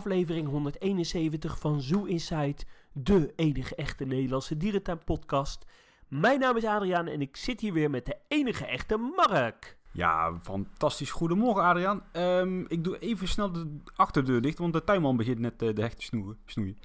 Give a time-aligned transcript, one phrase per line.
[0.00, 2.56] aflevering 171 van Zoo Inside,
[2.92, 5.66] de enige echte Nederlandse dierentuinpodcast.
[6.08, 9.76] Mijn naam is Adriaan en ik zit hier weer met de enige echte Mark.
[9.92, 11.10] Ja, fantastisch.
[11.10, 12.02] Goedemorgen Adriaan.
[12.12, 15.82] Ehm, ik doe even snel de achterdeur dicht, want de tuinman begint net eh, de
[15.82, 16.38] hecht te snoeien.
[16.46, 16.78] snoeien.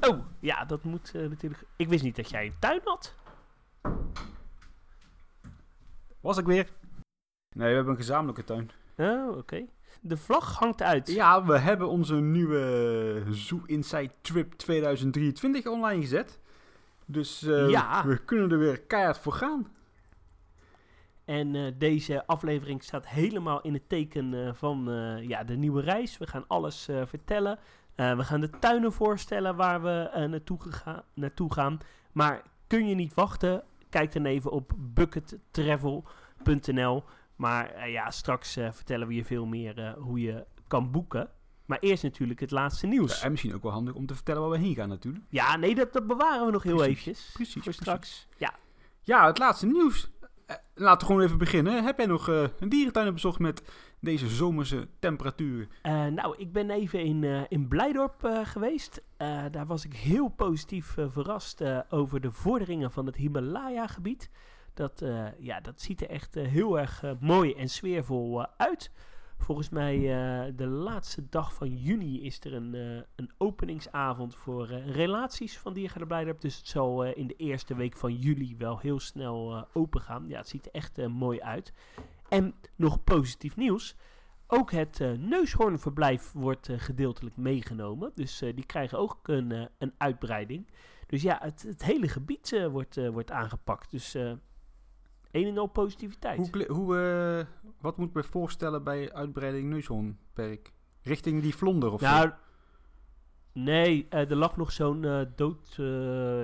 [0.00, 1.64] Oh, ja, dat moet eh, natuurlijk...
[1.76, 3.14] Ik wist niet dat jij een tuin had.
[6.20, 6.70] Was ik weer?
[7.54, 8.70] Nee, we hebben een gezamenlijke tuin.
[8.96, 9.66] Oh, oké.
[10.00, 11.12] De vlag hangt uit.
[11.12, 16.38] Ja, we hebben onze nieuwe Zoo Inside Trip 2023 online gezet.
[17.06, 18.06] Dus eh, Ja.
[18.06, 19.66] we kunnen er weer keihard voor gaan.
[21.24, 24.88] En eh, deze aflevering staat helemaal in het teken eh, van
[25.22, 26.18] ja, de nieuwe reis.
[26.18, 27.58] We gaan alles vertellen.
[27.94, 30.58] We gaan de tuinen voorstellen waar we naartoe,
[31.14, 31.78] naartoe gaan.
[32.12, 33.62] Maar kun je niet wachten?
[33.88, 37.04] Kijk dan even op buckettravel.nl.
[37.40, 41.30] Maar eh, ja, straks eh, vertellen we je veel meer eh, hoe je kan boeken.
[41.66, 43.18] Maar eerst natuurlijk het laatste nieuws.
[43.18, 45.24] Ja, en misschien ook wel handig om te vertellen waar we heen gaan natuurlijk.
[45.28, 47.30] Ja, nee, dat, dat bewaren we nog heel Precies, eventjes.
[47.32, 47.80] precies, Voor precies.
[47.82, 48.28] straks.
[48.36, 48.54] Ja.
[49.00, 50.10] Ja, het laatste nieuws.
[50.74, 51.84] Laten we gewoon even beginnen.
[51.84, 53.62] Heb jij nog een dierentuin bezocht met
[54.00, 55.68] deze zomerse temperaturen?
[56.14, 59.02] Nou, ik ben even in, in Blijdorp geweest.
[59.50, 64.30] Daar was ik heel positief verrast over de vorderingen van het Himalaya-gebied.
[64.80, 68.90] Dat, eh, ja, dat ziet er echt eh, heel erg eh, mooi en sfeervol uit.
[69.40, 74.68] Volgens mij eh, de laatste dag van juni is er een, eh, een openingsavond voor
[74.68, 75.76] eh, relaties van
[76.06, 76.40] Blijdorp.
[76.40, 80.28] Dus het zal in de eerste week van juli wel heel snel open gaan.
[80.28, 81.72] Ja, het ziet er echt mooi uit.
[82.28, 83.96] En nog positief nieuws.
[84.46, 88.12] Ook het neushoornverblijf wordt gedeeltelijk meegenomen.
[88.14, 90.70] Dus die krijgen ook een, een uitbreiding.
[91.06, 93.90] Dus ja, het, hele gebied wordt, wordt aangepakt.
[93.90, 94.16] Dus
[95.30, 96.50] een en al positiviteit.
[96.52, 100.72] Hoe, hoe, eh, wat moet ik me voorstellen bij uitbreiding neushoornperk?
[101.02, 102.06] Richting die vlonder of zo?
[102.06, 102.30] nou,
[103.52, 105.74] nee, eh, er lag nog zo'n eh, dood,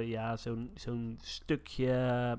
[0.06, 2.38] ja, zo'n zo'n stukje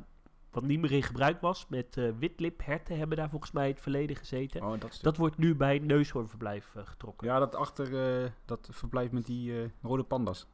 [0.52, 1.68] wat niet meer in gebruik was.
[1.68, 4.64] Met witlipherten hebben daar volgens mij in het verleden gezeten.
[4.64, 5.00] Oh, dat.
[5.02, 7.28] Dat wordt nu bij neushoornverblijf getrokken.
[7.28, 10.47] Ja, dat achter dat verblijf met die rode pandas.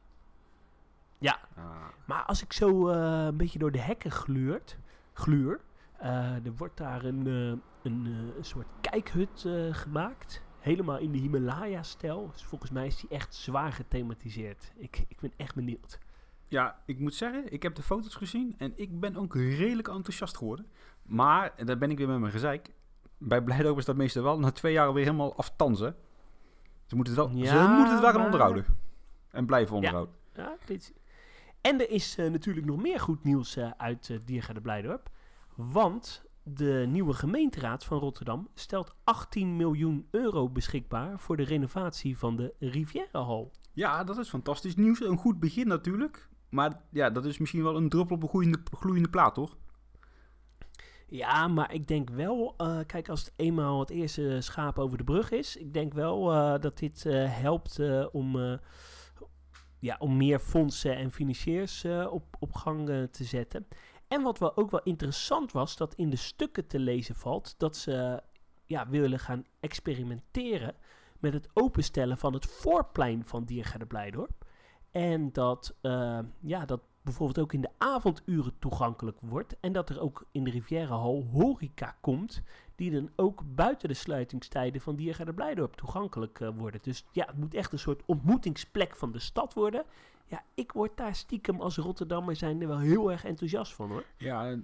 [1.18, 1.40] Ja.
[1.56, 1.64] Ah.
[2.04, 4.78] Maar als ik zo een beetje door de hekken gluurt,
[5.12, 5.60] gluur,
[5.98, 10.42] er wordt daar een, eh, een, eh, een soort kijkhut eh, gemaakt.
[10.58, 12.30] Helemaal in de Himalaya-stijl.
[12.32, 14.72] Dus volgens mij is die echt zwaar gethematiseerd.
[14.76, 15.98] Ik, ik ben echt benieuwd.
[16.48, 20.36] Ja, ik moet zeggen, ik heb de foto's gezien en ik ben ook redelijk enthousiast
[20.36, 20.66] geworden.
[21.02, 22.70] Maar, en daar ben ik weer met mijn gezeik,
[23.18, 25.96] bij Blijdorp is dat meestal wel na twee jaar weer helemaal aftanzen.
[26.84, 28.64] Ze moeten het wel, ze moeten het wel gaan maar- onderhouden.
[29.30, 30.14] En blijven onderhouden.
[30.34, 30.92] Ja, dit...
[31.60, 35.10] En er is eh, natuurlijk nog meer goed nieuws eh, uit uh, Diergaarde Blijdorp.
[35.56, 42.36] Want de nieuwe gemeenteraad van Rotterdam stelt 18 miljoen euro beschikbaar voor de renovatie van
[42.36, 43.52] de Rivierenhal.
[43.72, 45.00] Ja, dat is fantastisch nieuws.
[45.00, 46.28] Een goed begin natuurlijk.
[46.48, 49.56] Maar ja, dat is misschien wel een druppel op een gloeiende, gloeiende plaat, toch?
[51.06, 55.04] Ja, maar ik denk wel, eh, kijk, als het eenmaal het eerste schaap over de
[55.04, 57.80] brug is, ik denk wel eh, dat dit eh, helpt
[58.12, 58.58] om,
[59.78, 63.66] ja, om meer fondsen en financiers op, op gang te zetten.
[64.14, 67.76] En wat wel ook wel interessant was, dat in de stukken te lezen valt, dat
[67.76, 68.22] ze
[68.64, 70.74] ja, willen gaan experimenteren
[71.18, 74.44] met het openstellen van het voorplein van Diergaarde Blijdorp.
[74.90, 79.56] En dat, eh, ja, dat bijvoorbeeld ook in de avonduren toegankelijk wordt.
[79.60, 82.42] En dat er ook in de Rivierenhal horeca komt,
[82.74, 86.80] die dan ook buiten de sluitingstijden van Diergaarde Blijdorp toegankelijk eh, worden.
[86.82, 89.84] Dus ja, het moet echt een soort ontmoetingsplek van de stad worden.
[90.34, 94.04] Ja, ik word daar stiekem als Rotterdammer zijn er wel heel erg enthousiast van hoor.
[94.16, 94.56] Ja,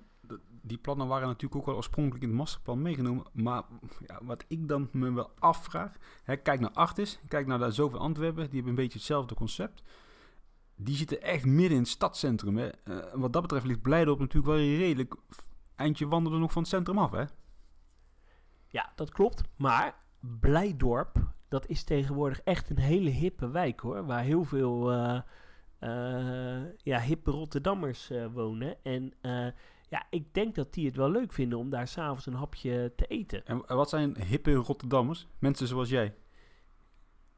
[0.62, 3.24] die plannen waren natuurlijk ook wel oorspronkelijk in het masterplan meegenomen.
[3.32, 3.62] Maar
[4.06, 5.92] ja, wat ik dan me wel afvraag.
[6.24, 8.44] Hè, kijk naar Artis, kijk naar de Zoveel Antwerpen.
[8.44, 9.82] Die hebben een beetje hetzelfde concept.
[10.74, 12.56] Die zitten echt midden in het stadscentrum.
[12.56, 12.68] Hè.
[12.68, 15.14] Eh, wat dat betreft ligt Blijdorp natuurlijk wel redelijk
[15.76, 17.10] eindje wandelen nog van het centrum af.
[17.10, 17.24] Hè?
[18.68, 19.42] Ja, dat klopt.
[19.56, 21.16] Maar Blijdorp,
[21.48, 24.06] dat is tegenwoordig echt een hele hippe wijk hoor.
[24.06, 25.20] Waar heel veel eh,
[26.82, 28.76] ja, hippe Rotterdammers eh, wonen.
[28.84, 29.46] En eh,
[29.88, 33.06] ja, ik denk dat die het wel leuk vinden om daar s'avonds een hapje te
[33.06, 33.46] eten.
[33.46, 35.26] En wat zijn hippe Rotterdammers?
[35.38, 36.14] Mensen zoals jij.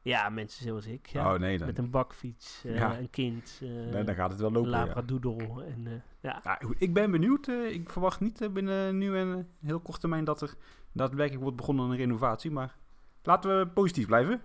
[0.01, 1.07] Ja, mensen zoals ik.
[1.07, 1.33] Ja.
[1.33, 2.97] Oh nee, dan, Met een bakfiets, eh, Ja.
[2.99, 4.71] een kind, eh, dan, dan gaat het wel lopen.
[4.71, 4.85] Ja.
[4.85, 5.63] labradoodle.
[5.63, 6.39] En, eh, ja.
[6.43, 7.47] Ja, ik ben benieuwd.
[7.47, 10.53] eh, ik verwacht niet eh, binnen nu en heel kort termijn dat er
[10.91, 12.51] daadwerkelijk wordt begonnen aan een renovatie.
[12.51, 12.75] Maar
[13.23, 14.41] laten we positief blijven.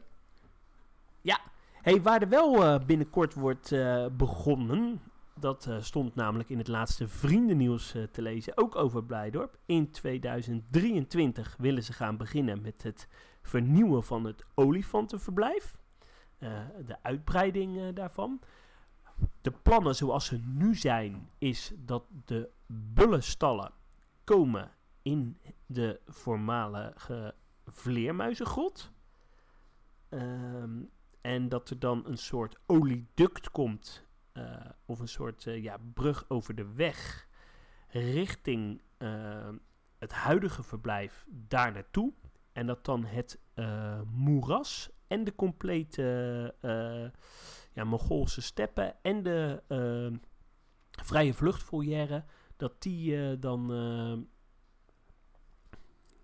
[1.83, 5.01] Hey, waar er wel eh, binnenkort wordt eh, begonnen,
[5.35, 9.59] dat eh, stond namelijk in het laatste vriendennieuws te lezen, ook over Blijdorp.
[9.67, 13.09] In 2023 willen ze gaan beginnen met het
[13.43, 15.79] vernieuwen van het olifantenverblijf.
[16.85, 18.41] de uitbreiding daarvan.
[19.41, 23.73] De plannen zoals ze nu zijn, is dat de bullenstallen
[24.25, 24.71] komen
[25.03, 27.35] in de voormalige
[27.67, 28.91] vleermuizengrot.
[30.09, 30.81] Ehm,
[31.21, 36.25] en dat er dan een soort olieduct komt, eh, of een soort eh, ja, brug
[36.29, 37.29] over de weg,
[37.89, 39.49] richting eh,
[39.99, 42.13] het huidige verblijf daar naartoe.
[42.53, 43.41] En dat dan het
[44.05, 46.55] moeras en de complete
[47.73, 49.63] ja, Mongoolse steppen en de
[51.03, 52.25] vrije vluchtvolière,
[52.57, 53.71] dat die dan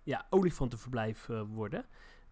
[0.03, 1.85] ja, olifantenverblijf worden.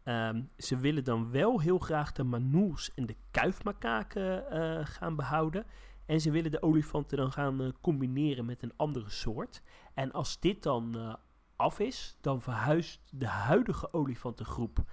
[0.04, 5.66] Ehm, ze willen dan wel heel graag de manoes en de kuifmakaken eh, gaan behouden.
[6.06, 9.62] En ze willen de olifanten dan gaan eh, combineren met een andere soort.
[9.94, 11.14] En als dit dan eh,
[11.56, 14.84] af is, dan verhuist de huidige olifantengroep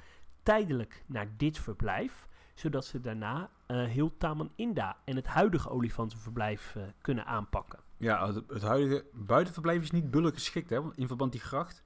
[0.42, 2.28] tijdelijk naar dit verblijf.
[2.54, 7.78] Zodat ze daarna heel Taman Inda en het huidige olifantenverblijf kunnen aanpakken.
[7.96, 11.84] Ja, het, het huidige buitenverblijf is niet bullen geschikt, hè, in verband die gracht.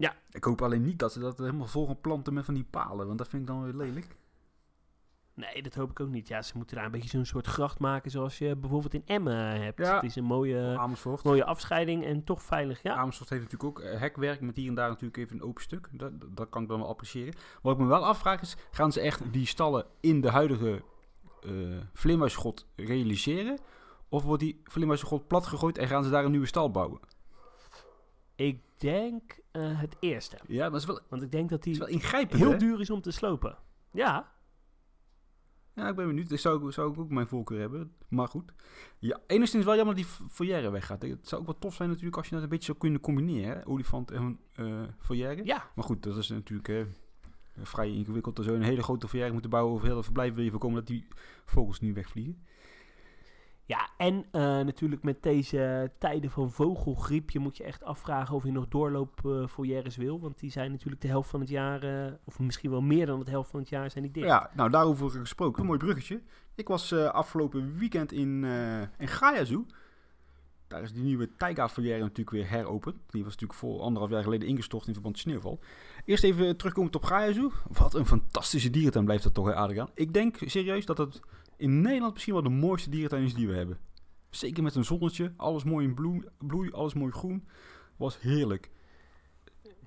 [0.00, 0.14] Ja.
[0.30, 3.06] Ik hoop alleen niet dat ze dat helemaal vol gaan planten met van die palen,
[3.06, 4.16] want dat vind ik dan weer lelijk.
[5.34, 6.28] Nee, dat hoop ik ook niet.
[6.28, 9.62] Ja, ze moeten daar een beetje zo'n soort gracht maken zoals je bijvoorbeeld in Emmen
[9.62, 9.78] hebt.
[9.78, 9.94] Ja.
[9.94, 11.22] Het is een mooie, Amersfoort.
[11.22, 12.82] mooie afscheiding en toch veilig.
[12.82, 15.62] Ja, Amersfoort heeft natuurlijk ook eh, hekwerk met hier en daar natuurlijk even een open
[15.62, 15.88] stuk.
[15.92, 17.34] Dat, dat kan ik dan wel appreciëren.
[17.62, 20.82] Wat ik me wel afvraag is, gaan ze echt die stallen in de huidige
[21.40, 21.50] eh
[21.92, 23.58] vleermuisgrot realiseren?
[24.08, 27.00] Of wordt die vleermuisgrot platgegooid en gaan ze daar een nieuwe stal bouwen?
[28.34, 30.38] ik denk eh, het eerste.
[30.46, 31.74] Ja, dat is wel, Want ik denk dat die
[32.38, 32.56] heel hè?
[32.56, 33.58] duur is om te slopen.
[33.92, 34.32] Ja,
[35.74, 36.28] Ja, ik ben benieuwd.
[36.28, 37.92] Dat zou, ik- zou ik ook mijn voorkeur hebben.
[38.08, 38.52] Maar goed.
[38.98, 41.02] Ja, enigszins wel jammer dat die foyer weggaat.
[41.02, 43.56] Het zou ook wel tof zijn natuurlijk als je dat een beetje zou kunnen combineren.
[43.56, 43.66] Hè?
[43.66, 45.44] Olifant en eh foyer.
[45.44, 45.70] ja.
[45.74, 46.82] Maar goed, dat is natuurlijk eh,
[47.62, 48.36] vrij ingewikkeld.
[48.36, 50.34] Zou je een hele grote foyer moeten bouwen over heel het verblijf.
[50.34, 51.06] Wil je voorkomen dat die
[51.44, 52.44] vogels nu wegvliegen.
[53.70, 58.44] Ja, en eh, natuurlijk met deze tijden van vogelgriep, je moet je echt afvragen of
[58.44, 60.20] je nog doorloopfoyeres wil.
[60.20, 63.24] Want die zijn natuurlijk de helft van het jaar, eh, of misschien wel meer dan
[63.24, 64.26] de helft van het jaar, zijn die dicht.
[64.26, 65.60] Ja, nou daarover gesproken.
[65.60, 66.20] Een mooi bruggetje.
[66.54, 69.44] Ik was eh, afgelopen weekend in, eh in Gaia.
[70.68, 72.96] Daar is die nieuwe taiga foyer natuurlijk weer heropend.
[73.06, 75.58] Die was natuurlijk voor anderhalf jaar geleden ingestort in verband met sneeuwval.
[76.04, 77.48] Eerst even terugkomend op Gaia.
[77.68, 79.90] Wat een fantastische dierentuin blijft dat toch, hè, Adriaan?
[79.94, 81.20] Ik denk serieus dat het
[81.60, 83.78] in Nederland misschien wel de mooiste dierentuin is die we hebben.
[84.30, 87.48] Zeker met een zonnetje, alles mooi in bloei, bloei alles mooi groen.
[87.96, 88.70] Was heerlijk.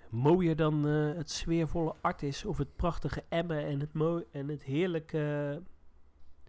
[0.09, 4.63] Mooier dan eh, het sfeervolle Artis of het prachtige Emmen en het, mooi en het
[4.63, 5.61] heerlijke...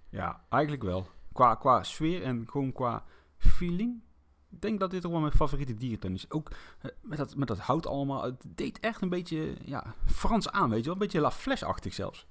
[0.08, 1.06] Ja, eigenlijk wel.
[1.32, 3.04] Qua, qua sfeer en gewoon qua
[3.36, 4.02] feeling.
[4.50, 6.30] Ik denk dat dit toch wel mijn favoriete dierentuin is.
[6.30, 6.50] Ook
[6.80, 8.22] eh, met dat, met dat hout allemaal.
[8.22, 10.92] Het deed echt een beetje ja, Frans aan, weet je wel.
[10.92, 12.26] Een beetje La Flèche-achtig zelfs.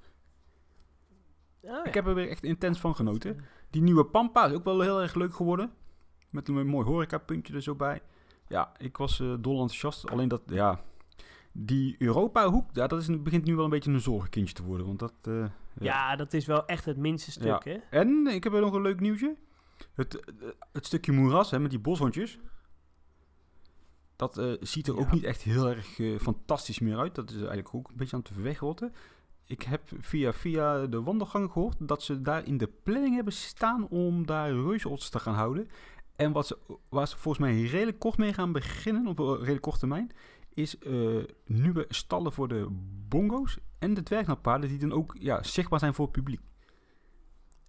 [1.64, 1.92] Oh, Ik ja.
[1.92, 3.38] heb er weer echt intens van genoten.
[3.38, 5.72] Eh, Die nieuwe Pampa is ook wel heel erg leuk geworden.
[6.30, 8.02] Met een mooi horecapuntje er zo bij.
[8.48, 10.10] Ja, ik was eh dol enthousiast.
[10.10, 10.80] Alleen dat, ja...
[11.52, 14.86] Die Europa-hoek, ja, dat is, begint nu wel een beetje een zorgenkindje te worden.
[14.86, 15.14] Want dat...
[15.22, 15.50] eh, ja.
[15.80, 17.78] Ja, dat is wel echt het minste stuk, hè?
[17.90, 19.36] En ik heb er nog een leuk nieuwtje.
[19.94, 22.40] Het, eh, het stukje moeras hè, met die boshondjes.
[24.16, 25.00] Dat eh, ziet er Ja.
[25.02, 27.16] ook niet echt heel erg eh, fantastisch meer uit.
[27.16, 28.94] Dat is eigenlijk ook een beetje aan het wegrotten.
[29.54, 33.88] Ik heb via, via de wandelgangen gehoord dat ze daar in de planning hebben staan
[33.88, 35.70] om daar reuzeotters te gaan houden.
[36.16, 36.58] En wat ze,
[36.90, 40.12] waar ze volgens mij redelijk kort mee gaan beginnen, op een redelijk korte termijn,
[40.54, 40.94] is eh,
[41.46, 42.68] nieuwe stallen voor de
[43.10, 46.42] bongo's en de dwergnappaarden die dan ook ja, zichtbaar zijn voor het publiek.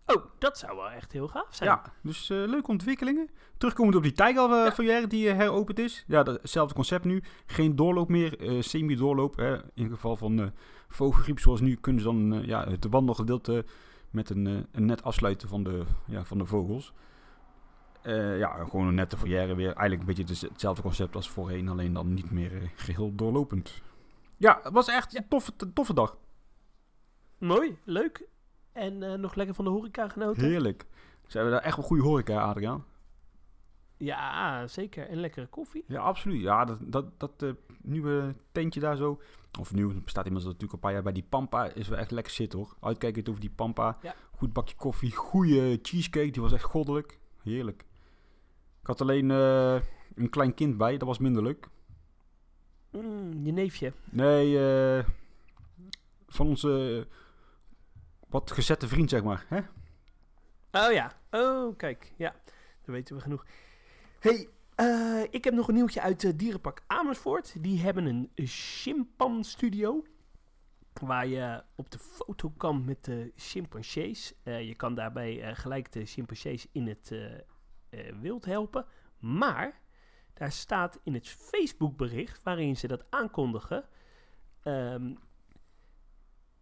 [0.06, 1.70] Oh, dat zou wel echt heel gaaf zijn.
[1.70, 3.30] Ja, dus eh, leuke ontwikkelingen.
[3.56, 4.72] Terugkomend op die Tijgal uh, Ja.
[4.72, 6.04] foyer die eh, heropend is.
[6.06, 7.22] Ja, hetzelfde concept nu.
[7.46, 9.36] Geen doorloop meer, eh, semi-doorloop.
[9.36, 9.56] Hè.
[9.74, 10.52] In geval van
[10.88, 13.64] vogelgriep zoals nu kunnen ze dan ja, het wandelgedeelte
[14.10, 16.92] met een, een net afsluiten van de, ja, van de vogels.
[18.38, 19.66] Ja, gewoon een nette foyer weer.
[19.66, 23.82] Eigenlijk een beetje dus hetzelfde concept als voorheen, alleen dan niet meer eh, geheel doorlopend.
[24.36, 26.16] Ja, het was echt een toffe, toffe dag.
[27.38, 28.26] Mooi, leuk.
[28.74, 30.42] En eh, nog lekker van de horeca genoten?
[30.42, 30.86] Heerlijk.
[31.26, 32.84] Ze hebben daar echt wel goede horeca, Adriaan.
[33.96, 35.08] Ja, zeker.
[35.08, 35.84] En lekkere koffie.
[35.86, 36.40] Ja, absoluut.
[36.40, 37.50] Ja, dat, dat, dat eh,
[37.82, 39.20] nieuwe tentje daar zo.
[39.60, 41.64] Of nieuw, het bestaat inmiddels natuurlijk al een paar jaar bij die Pampa.
[41.64, 42.76] Is wel echt lekker zitten hoor.
[42.80, 43.98] Uitkijkend over die Pampa.
[44.02, 44.14] Ja.
[44.36, 45.14] Goed bakje koffie.
[45.14, 46.30] Goede cheesecake.
[46.30, 47.18] Die was echt goddelijk.
[47.42, 47.84] Heerlijk.
[48.80, 49.80] Ik had alleen eh,
[50.14, 50.96] een klein kind bij.
[50.96, 51.68] Dat was minder leuk.
[52.90, 53.92] Mm, je neefje.
[54.10, 54.58] Nee,
[56.26, 57.06] van onze
[58.34, 59.46] wat gezette vriend zeg maar.
[59.48, 59.58] Hè?
[60.86, 61.12] Oh ja.
[61.30, 62.12] Oh, kijk.
[62.16, 62.34] Ja,
[62.84, 63.46] dan weten we genoeg.
[64.20, 67.62] hey, eh, ik heb nog een nieuwtje uit eh, Dierenpark Amersfoort.
[67.62, 70.04] Die hebben een chimpan studio.
[70.92, 74.34] Waar je op de foto kan met de chimpansees.
[74.42, 77.14] Eh, je kan daarbij gelijk de chimpansees in het
[78.20, 78.86] wild helpen.
[79.18, 79.80] Maar
[80.32, 83.84] daar staat in het Facebook-bericht waarin ze dat aankondigen.
[84.62, 85.12] ehm,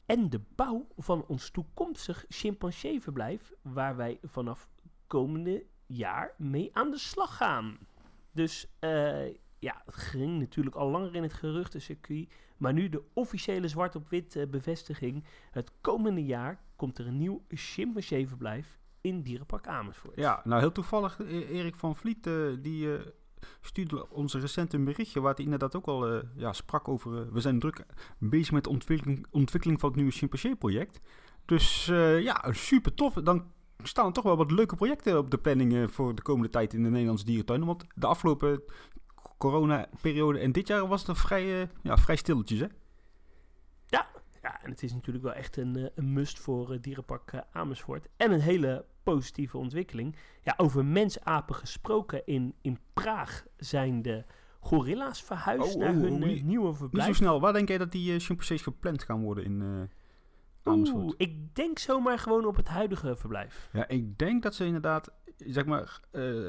[0.07, 4.69] en de bouw van ons toekomstig chimpanseeverblijf, waar wij vanaf
[5.07, 7.79] komende jaar mee aan de slag gaan.
[8.33, 9.27] Dus eh,
[9.59, 12.33] ja, het ging natuurlijk al langer in het geruchtencircuit.
[12.57, 15.25] Maar nu de officiële zwart op wit eh, bevestiging.
[15.51, 20.17] Het komende jaar komt er een nieuw chimpanseeverblijf in Dierenpark Amersfoort.
[20.17, 22.99] Ja, nou heel toevallig, eh, Erik van Vliet, eh, die
[23.61, 27.19] stuurde ons recent een berichtje waar hij inderdaad ook al eh, ja, sprak over...
[27.19, 27.87] eh, we zijn druk
[28.19, 31.01] bezig met de ontwikkeling, ontwikkeling van het nieuwe Chimpansee-project.
[31.45, 33.15] Dus eh, ja, super tof.
[33.15, 33.45] Dan
[33.83, 36.83] staan er toch wel wat leuke projecten op de planning voor de komende tijd in
[36.83, 37.67] de Nederlandse dierentuinen.
[37.67, 38.63] Want de afgelopen
[39.39, 42.67] corona-periode en dit jaar was het vrij, ja, vrij stilletjes, hè?
[44.43, 47.41] Ja, en het is natuurlijk wel echt een, eh, een must voor eh, Dierenpark eh,
[47.53, 48.09] Amersfoort.
[48.17, 50.17] En een hele positieve ontwikkeling.
[50.43, 52.27] Ja, over mensapen gesproken.
[52.27, 54.25] In, in Praag zijn de
[54.61, 57.07] gorilla's verhuisd Oh, naar oh, hun oh, niet- nieuwe Niet verblijf.
[57.07, 57.41] zo snel.
[57.41, 59.89] Waar denk jij dat die uh, chimpansees gepland gaan worden in
[60.63, 61.05] Amersfoort?
[61.05, 63.69] Oeh, ik denk zomaar gewoon op het huidige verblijf.
[63.73, 66.01] Ja, ik denk dat ze inderdaad, zeg maar,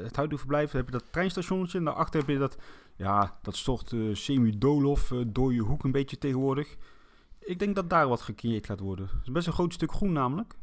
[0.02, 2.58] het huidige verblijf, heb je dat treinstationnetje en daarachter heb je dat,
[2.96, 6.76] ja, dat soort eh semi-doolhof, eh dode hoek een beetje tegenwoordig.
[7.44, 9.06] Ik denk dat daar wat gecreëerd gaat worden.
[9.06, 10.54] Het is best een groot stuk groen namelijk.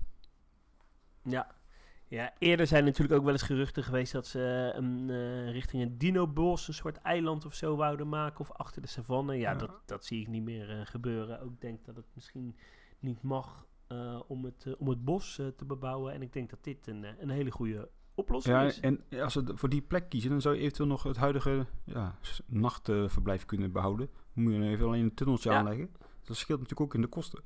[1.23, 1.59] Ja.
[2.07, 5.97] Ja, eerder zijn natuurlijk ook wel eens geruchten geweest dat ze een, eh, richting een
[5.97, 8.39] dinobos een soort eiland of zo wouden maken.
[8.39, 9.35] Of achter de savanne.
[9.35, 9.57] Ja, Ja.
[9.57, 11.41] Dat, dat zie ik niet meer eh, gebeuren.
[11.41, 12.55] Ook denk dat het misschien
[12.99, 16.13] niet mag eh, om, het, eh, om het bos eh, te bebouwen.
[16.13, 18.79] En ik denk dat dit een, eh, een hele goede oplossing Ja, is.
[18.79, 22.15] en als ze voor die plek kiezen, dan zou je eventueel nog het huidige ja,
[22.45, 24.09] nachtverblijf kunnen behouden.
[24.35, 25.57] Dan moet je even alleen een tunneltje Ja.
[25.57, 25.91] aanleggen.
[26.25, 27.43] Dat scheelt natuurlijk ook in de kosten.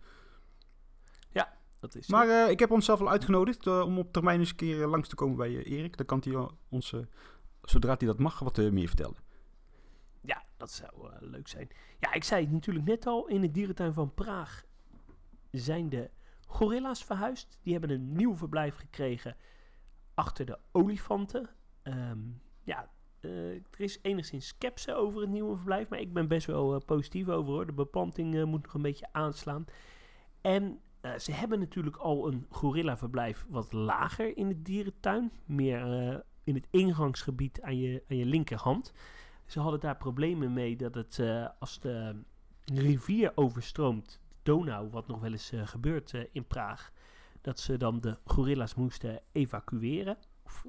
[1.86, 4.56] Dat is Maar eh, ik heb onszelf al uitgenodigd eh, om op termijn eens een
[4.56, 5.98] keer langs te komen bij eh, Erik.
[5.98, 6.94] Dan kan hij ons,
[7.62, 9.16] zodra hij dat mag, wat meer vertellen.
[10.22, 11.68] Ja, dat zou leuk zijn.
[12.00, 13.28] Ja, ik zei het natuurlijk net al.
[13.28, 14.64] In de dierentuin van Praag
[15.52, 16.10] zijn de
[16.48, 17.58] gorilla's verhuisd.
[17.62, 19.36] Die hebben een nieuw verblijf gekregen
[20.14, 21.50] achter de olifanten.
[21.82, 22.20] Ehm,
[22.64, 22.90] ja,
[23.72, 25.90] er is enigszins sceptisch over het nieuwe verblijf.
[25.90, 27.66] Maar ik ben best wel eh, positief over hoor.
[27.66, 29.66] De beplanting eh, moet nog een beetje aanslaan.
[30.42, 35.32] En eh, ze hebben natuurlijk al een gorilla-verblijf wat lager in de dierentuin.
[35.46, 38.94] Meer eh, in het ingangsgebied aan je, aan je linkerhand.
[39.46, 42.22] Ze hadden daar problemen mee dat het eh, als de
[42.74, 46.92] rivier overstroomt, de Donau, wat nog wel eens eh, gebeurt eh, in Praag,
[47.42, 50.18] dat ze dan de gorilla's moesten evacueren.
[50.46, 50.66] Of-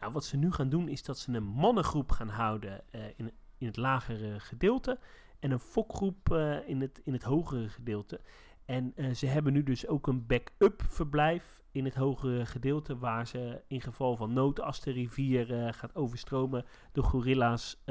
[0.00, 3.32] nou, wat ze nu gaan doen is dat ze een mannengroep gaan houden eh, in,
[3.58, 4.98] in het lagere gedeelte
[5.38, 8.20] en een fokgroep eh, in, het, in het hogere gedeelte.
[8.64, 13.26] En eh, ze hebben nu dus ook een back-up verblijf in het hogere gedeelte, waar
[13.26, 17.82] ze in geval van nood, als de rivier gaat overstromen, de gorilla's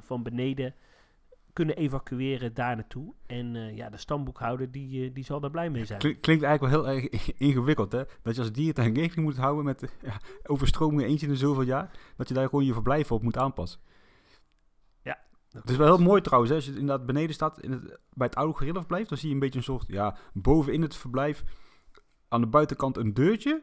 [0.00, 0.74] van beneden
[1.54, 3.14] kunnen evacueren daar naartoe.
[3.26, 5.98] En eh, ja, de stamboekhouder die, eh, die zal daar blij mee zijn.
[5.98, 8.02] Klink- klinkt eigenlijk wel heel erg ingewikkeld, hè?
[8.22, 11.62] Dat je als dierentuin rekening moet houden met eh, ja, overstromingen eens in de zoveel
[11.62, 11.90] jaar.
[12.16, 13.80] Dat je daar gewoon je verblijf op moet aanpassen.
[15.60, 16.56] Het is wel heel mooi trouwens, hè?
[16.56, 19.40] als je inderdaad beneden staat in het, bij het oude gorillaverblijf, dan zie je een
[19.40, 21.44] beetje een soort, ja, bovenin het verblijf
[22.28, 23.62] aan de buitenkant een deurtje.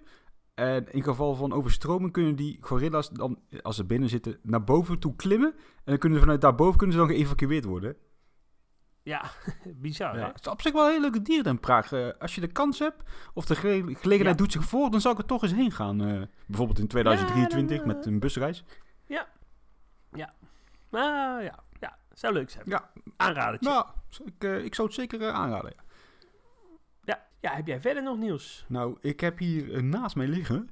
[0.53, 5.00] En in geval van overstroming kunnen die gorilla's dan, als ze binnen zitten, naar boven
[5.00, 5.53] toe klimmen.
[5.58, 7.96] En dan kunnen ze vanuit daarboven kunnen ze dan geëvacueerd worden.
[9.03, 9.31] Ja,
[9.75, 10.20] bizar hè?
[10.20, 11.91] Ja, het is op zich wel een hele leuke dieren in Praag.
[11.91, 13.03] Eh, als je de kans hebt,
[13.34, 14.43] of de gele- gelegenheid Ja.
[14.43, 16.01] doet zich voor, dan zou ik er toch eens heen gaan.
[16.05, 18.63] Eh, bijvoorbeeld in 2023 Ja, dan, met een busreis.
[20.89, 22.63] Nou ja, ja, zou leuk zijn.
[22.67, 22.89] Ja.
[23.17, 23.70] Aanradertje.
[23.70, 23.86] Nou,
[24.25, 25.74] ik, eh, ik zou het zeker aanraden.
[25.77, 25.84] ja.
[27.41, 28.65] Ja, heb jij verder nog nieuws?
[28.67, 30.69] Nou, ik heb hier eh, naast mij liggen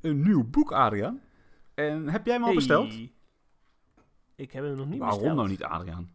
[0.00, 1.20] een nieuw boek, Adriaan.
[1.74, 2.94] En heb jij hem al besteld?
[4.34, 5.36] Ik heb hem nog niet Waarom besteld.
[5.36, 6.10] nou niet, Adriaan?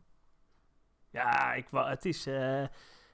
[1.09, 2.63] Ja, ik het, is, eh,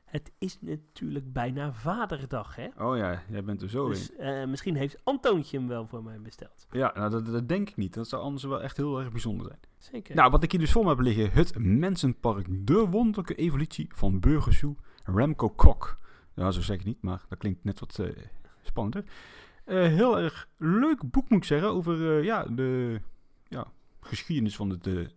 [0.04, 2.68] het is natuurlijk bijna Vaderdag, hè?
[2.78, 3.92] Oh ja, jij bent er zo in.
[3.92, 6.68] Dus eh, misschien heeft Antoontje hem wel voor mij besteld.
[6.72, 7.94] Ja, nou, dat, dat denk ik niet.
[7.94, 9.60] Dat zou anders wel echt heel erg bijzonder zijn.
[9.78, 10.16] Zeker.
[10.16, 11.32] Nou, wat ik hier dus voor me heb liggen.
[11.32, 12.46] Het Mensenpark.
[12.50, 16.00] De wonderlijke evolutie van Burgersoe Remco Kok.
[16.36, 18.10] Ja, zo zeg ik niet, maar dat klinkt net wat eh,
[18.62, 19.04] spannender.
[19.66, 21.70] Eh, heel erg leuk boek moet ik zeggen.
[21.70, 23.02] Over eh, ja, de
[23.48, 23.72] ja,
[24.02, 25.16] geschiedenis van het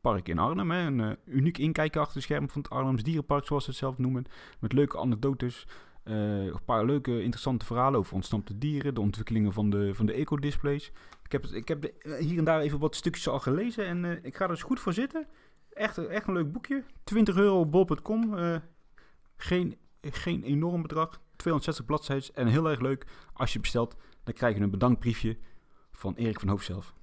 [0.00, 0.70] park in Arnhem.
[0.70, 4.24] Een uniek inkijken achter de schermen van het Arnhems Dierenpark, zoals ze het zelf noemen.
[4.60, 5.66] Met leuke anekdotes.
[6.04, 8.94] een paar leuke, interessante verhalen over ontsnappte dieren.
[8.94, 10.92] De ontwikkelingen van de, van de ecodisplays.
[11.24, 13.86] Ik heb, het- ik heb hier en daar even wat stukjes al gelezen.
[13.86, 15.26] En ik ga er eens goed voor zitten.
[15.72, 16.84] Echt, echt een leuk boekje.
[17.04, 18.34] 20 euro op bol.com.
[19.36, 21.20] Geen, geen enorm bedrag.
[21.36, 22.34] 260 bladzijden.
[22.34, 23.06] En heel erg leuk.
[23.32, 25.38] Als je bestelt, dan krijg je een bedankbriefje
[25.92, 26.94] van Erik van Hoofd zelf.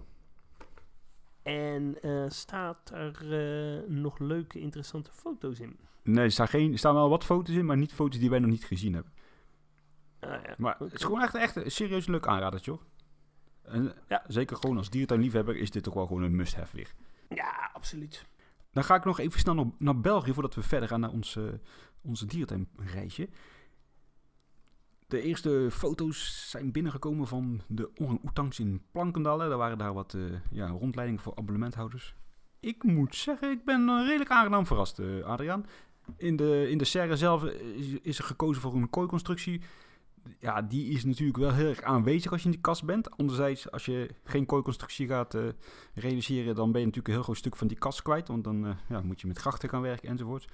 [1.43, 5.79] En eh, staat er eh, nog leuke, interessante foto's in?
[6.03, 8.39] Nee, er staan, geen, er staan wel wat foto's in, maar niet foto's die wij
[8.39, 9.13] nog niet gezien hebben.
[10.19, 10.55] Ah, ja.
[10.57, 12.81] Maar het is gewoon echt, echt een serieus leuk aanradertje hoor.
[13.63, 14.23] En Ja.
[14.27, 16.93] zeker gewoon als dierentuinliefhebber is dit toch wel gewoon een must-have weer.
[17.29, 18.25] ja, absoluut.
[18.75, 21.43] Dan ga ik nog even snel naar, België voordat we verder gaan naar ons, eh,
[22.01, 23.29] onze dierentuinreisje.
[25.07, 29.37] De eerste foto's zijn binnengekomen van de orang-oetangs in Plankendal.
[29.37, 32.15] Daar waren daar wat eh, ja, rondleidingen voor abonnementhouders.
[32.59, 35.65] Ik moet zeggen, ik ben eh, redelijk aangenaam verrast, eh, Adriaan.
[36.17, 39.61] In de, in de serre zelf is, is er gekozen voor een kooiconstructie.
[40.39, 43.17] Ja, die is natuurlijk wel heel erg aanwezig als je in die kast bent.
[43.17, 45.41] Anderzijds, als je geen kooiconstructie gaat eh,
[45.93, 48.27] realiseren, dan ben je natuurlijk een heel groot stuk van die kast kwijt.
[48.27, 50.47] Want dan eh, ja, moet je met grachten gaan werken enzovoort.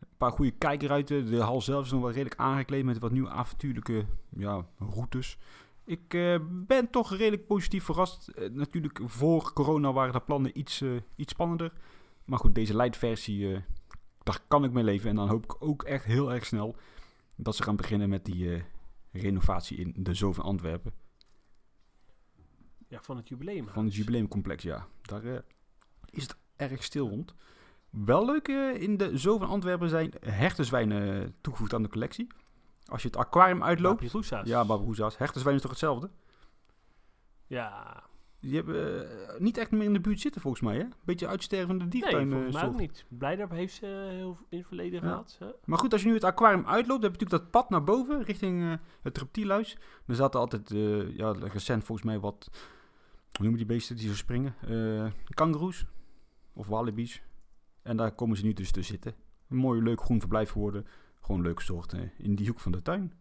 [0.00, 1.26] Een paar goede kijkruiten.
[1.26, 4.04] De hal zelf is nog wel redelijk aangekleed met wat nieuwe avontuurlijke
[4.36, 5.38] ja, routes.
[5.84, 8.30] Ik eh, ben toch redelijk positief verrast.
[8.52, 10.84] Natuurlijk, voor corona waren de plannen iets,
[11.16, 11.72] iets spannender.
[12.26, 13.60] Maar goed, deze light versie, eh,
[14.22, 15.10] daar kan ik mee leven.
[15.10, 16.76] En dan hoop ik ook echt heel erg snel
[17.36, 18.62] dat ze gaan beginnen met die
[19.20, 20.92] renovatie in de Zoo van Antwerpen.
[22.88, 23.68] Ja, van het jubileum.
[23.68, 24.86] Van het jubileumcomplex, ja.
[25.02, 25.38] Daar eh,
[26.10, 27.34] is het erg stil rond.
[27.90, 32.26] Wel leuk, eh, in de Zoo van Antwerpen zijn hertenzwijnen eh, toegevoegd aan de collectie.
[32.84, 34.00] Als je het aquarium uitloopt...
[34.00, 34.48] Babirusa's.
[34.48, 35.16] Ja, Babaroeza's.
[35.18, 36.10] Hertenzwijn is toch hetzelfde?
[37.46, 38.02] Ja,
[38.40, 40.84] Die hebben eh, niet echt meer in de buurt zitten volgens mij, hè?
[41.04, 42.28] Beetje uitstervende nee, dierentuin.
[42.30, 42.86] volgens eh, mij ook soort.
[42.86, 43.04] niet.
[43.08, 45.08] Blijdorp heeft ze heel in het verleden Ja.
[45.08, 45.36] gehad.
[45.38, 45.46] hè?
[45.64, 48.22] Maar goed, als je nu het aquarium uitloopt, heb je natuurlijk dat pad naar boven,
[48.22, 49.76] richting eh, het reptielhuis.
[50.06, 52.48] Er zaten altijd, eh, ja, recent volgens mij wat,
[53.32, 54.54] hoe noemen die beesten die zo springen?
[54.68, 55.86] Eh kangaroes
[56.52, 57.22] of wallabies.
[57.82, 59.14] En daar komen ze nu dus te zitten.
[59.48, 60.86] Een mooi, leuk groen verblijf geworden.
[61.20, 63.12] Gewoon leuke soort eh, in die hoek van de tuin.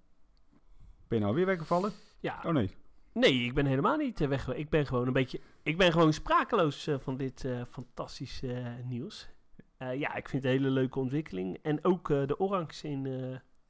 [1.08, 1.92] Ben je nou weer weggevallen?
[2.20, 2.72] Ja, Oh nee.
[3.16, 4.54] Nee, ik ben helemaal niet eh, weg.
[4.54, 9.34] Ik ben gewoon een beetje, ik ben gewoon sprakeloos eh, van dit eh, fantastische nieuws.
[9.78, 11.58] Ja, ik vind het een hele leuke ontwikkeling.
[11.62, 13.06] En ook de orangs in,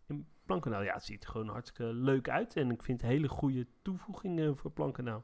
[0.08, 0.82] in Plankenaal.
[0.82, 2.56] Ja, het ziet er gewoon hartstikke leuk uit.
[2.56, 5.24] En ik vind het een hele goede toevoeging eh, voor Plankenaal.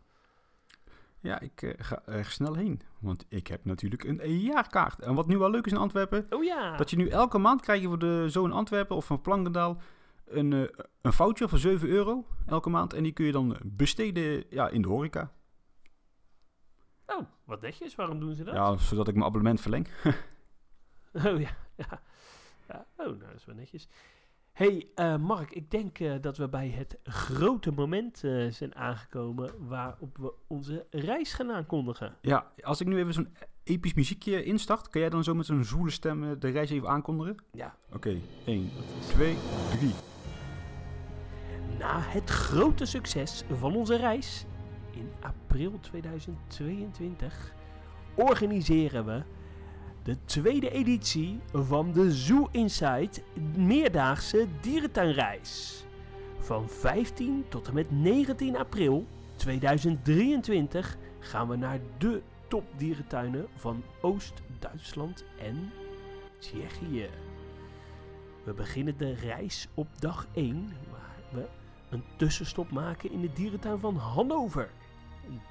[1.19, 2.81] Ja, ik ga erg snel heen.
[2.99, 4.99] Want ik heb natuurlijk een jaarkaart.
[4.99, 6.77] En wat nu wel leuk is in Antwerpen, Oh ja.
[6.77, 9.81] Dat je nu elke maand krijg je voor de Zo in Antwerpen of van Plankendaal
[10.37, 12.93] een, eh, een voucher van 7 euro elke maand.
[12.93, 15.31] En die kun je dan besteden ja, in de horeca.
[17.05, 17.95] Oh, wat netjes.
[17.95, 18.53] Waarom doen ze dat?
[18.53, 19.87] Ja, zodat ik mijn abonnement verleng.
[21.25, 22.01] Oh ja, ja.
[22.67, 22.85] ja.
[22.97, 23.87] Oh, nou, dat is wel netjes.
[24.51, 29.67] hey, eh, Mark, ik denk eh, dat we bij het grote moment eh, zijn aangekomen
[29.67, 32.15] waarop we onze reis gaan aankondigen.
[32.21, 35.63] Ja, als ik nu even zo'n episch muziekje instart, kan jij dan zo met zo'n
[35.63, 37.37] zwoele stem eh, de reis even aankondigen?
[37.51, 39.07] Ja, Oké, 1, dat is...
[39.07, 39.35] 2,
[39.69, 39.91] 3.
[41.81, 44.45] Na het grote succes van onze reis
[44.91, 47.53] in april 2022
[48.15, 49.23] organiseren we
[50.03, 53.23] de tweede editie van de Zoo Insight
[53.55, 55.83] meerdaagse dierentuinreis.
[56.39, 65.25] Van 15 tot en met 19 april 2023 gaan we naar de topdierentuinen van Oost-Duitsland
[65.39, 65.71] en
[66.39, 67.09] Tsjechië.
[68.43, 71.47] We beginnen de reis op dag 1, waar we
[71.91, 74.69] een tussenstop maken in de dierentuin van Hannover.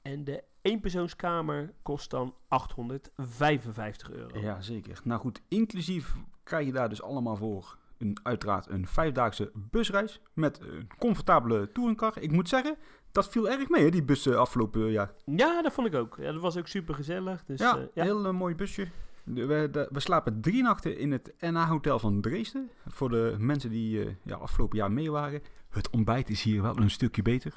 [0.03, 4.41] En de eenpersoonskamer kost dan 855 euro.
[4.41, 5.01] Ja, zeker.
[5.05, 10.61] Nou goed, inclusief krijg je daar dus allemaal voor een, uiteraard een vijfdaagse busreis met
[10.61, 12.13] een comfortabele touringcar.
[12.21, 12.77] Ik moet zeggen,
[13.13, 15.13] dat viel erg mee, hè, die bus eh, afgelopen jaar.
[15.25, 16.17] Ja, dat vond ik ook.
[16.21, 17.45] Ja, dat was ook super gezellig.
[17.45, 18.03] Dus, ja, eh, ja.
[18.03, 18.89] heel eh, mooi busje.
[19.25, 22.71] We, de- we slapen drie nachten in het NA-hotel van Dresden.
[22.87, 25.43] Voor de mensen die eh, ja, afgelopen jaar mee waren.
[25.69, 27.55] Het ontbijt is hier wel een stukje beter.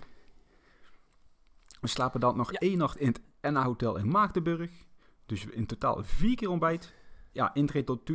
[1.82, 2.60] We slapen dan nog Ja.
[2.60, 4.72] één nacht in het NA-hotel in Maagdenburg.
[5.26, 6.94] Dus in totaal vier keer ontbijt.
[7.32, 8.06] Ja, intree tot,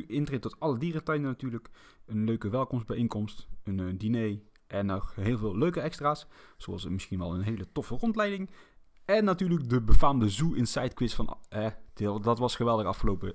[0.41, 1.69] tot alle dierentuinen natuurlijk.
[2.07, 3.49] Een leuke welkomstbijeenkomst.
[3.65, 4.39] Een eh, diner.
[4.67, 6.27] En nog heel veel leuke extra's.
[6.57, 8.51] Zoals misschien wel een hele toffe rondleiding.
[9.05, 11.39] En natuurlijk de befaamde Zoo Inside quiz van...
[11.49, 11.71] Eh,
[12.23, 13.35] dat was geweldig afgelopen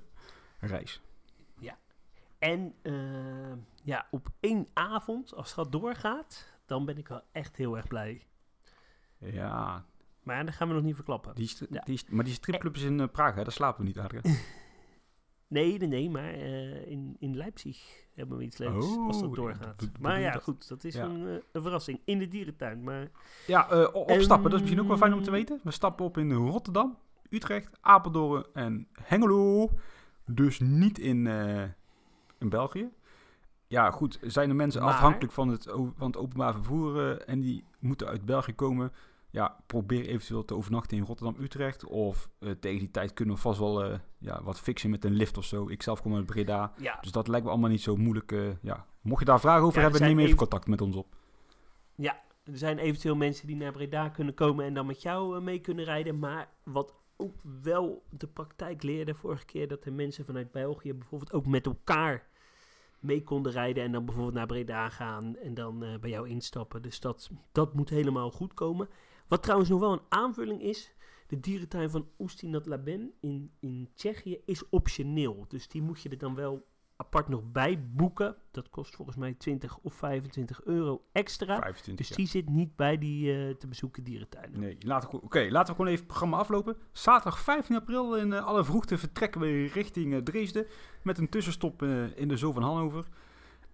[0.58, 1.00] reis.
[2.38, 2.92] En eh,
[3.82, 8.26] ja, op één avond, als dat doorgaat, dan ben ik wel echt heel erg blij.
[9.18, 9.84] Ja,
[10.22, 11.34] Maar dat gaan we nog niet verklappen.
[11.34, 11.84] die Ja.
[12.08, 13.42] maar die stripclub is in eh, Praag, hè?
[13.42, 14.08] daar slapen we niet aan.
[15.48, 19.34] Nee, nee, nee, maar eh, in, in Leipzig hebben we iets leuks als Oh, dat
[19.34, 19.88] doorgaat.
[20.00, 21.04] maar ja, goed, dat is Ja.
[21.04, 22.00] een, eh, een verrassing.
[22.04, 23.10] In de dierentuin, maar
[23.46, 25.34] Ja, eh, o- opstappen, dat is misschien ook wel fijn om te Ehm.
[25.34, 25.60] weten.
[25.62, 26.96] We stappen op in Rotterdam,
[27.30, 29.70] Utrecht, Apeldoorn en Hengelo.
[30.26, 31.26] Dus niet in,
[32.38, 32.88] in België.
[33.66, 35.62] Ja, goed, zijn er mensen Maar- afhankelijk van het,
[35.96, 38.92] van het openbaar vervoer en die moeten uit België komen?
[39.30, 41.84] Ja, probeer eventueel te overnachten in Rotterdam, Utrecht.
[41.84, 45.12] Of eh, tegen die tijd kunnen we vast wel eh, ja, wat fixen met een
[45.12, 45.68] lift of zo.
[45.68, 48.32] Ik zelf kom uit Breda, ja, dus dat lijkt me allemaal niet zo moeilijk.
[48.32, 48.86] eh, ja.
[49.00, 51.16] Mocht je daar vragen over Ja, er hebben, neem even even- contact met ons op.
[52.44, 55.84] er zijn eventueel mensen die naar Breda kunnen komen en dan met jou mee kunnen
[55.84, 56.18] rijden.
[56.18, 61.32] Maar wat ook wel de praktijk leerde vorige keer, dat er mensen vanuit België bijvoorbeeld
[61.32, 62.26] ook met elkaar
[63.00, 66.82] mee konden rijden en dan bijvoorbeeld naar Breda gaan en dan bij jou instappen.
[66.82, 68.88] Dus dat, dat moet helemaal goed komen.
[69.28, 70.94] Wat trouwens nog wel een aanvulling is,
[71.26, 75.44] de dierentuin van Oestin nad Labem in, in Tsjechië is optioneel.
[75.48, 78.36] Dus die moet je er dan wel apart nog bij boeken.
[78.50, 81.56] Dat kost volgens mij 20 of 25 euro extra.
[81.58, 84.60] 25 Dus die zit niet bij die eh, te bezoeken dierentuinen.
[84.60, 86.76] Nee, laten we, oké, laten we gewoon even het programma aflopen.
[86.92, 90.66] Zaterdag 15 april in eh, alle vroegte vertrekken we richting eh, Dresden.
[91.02, 91.82] Met een tussenstop
[92.14, 93.08] in de Zoo van Hannover.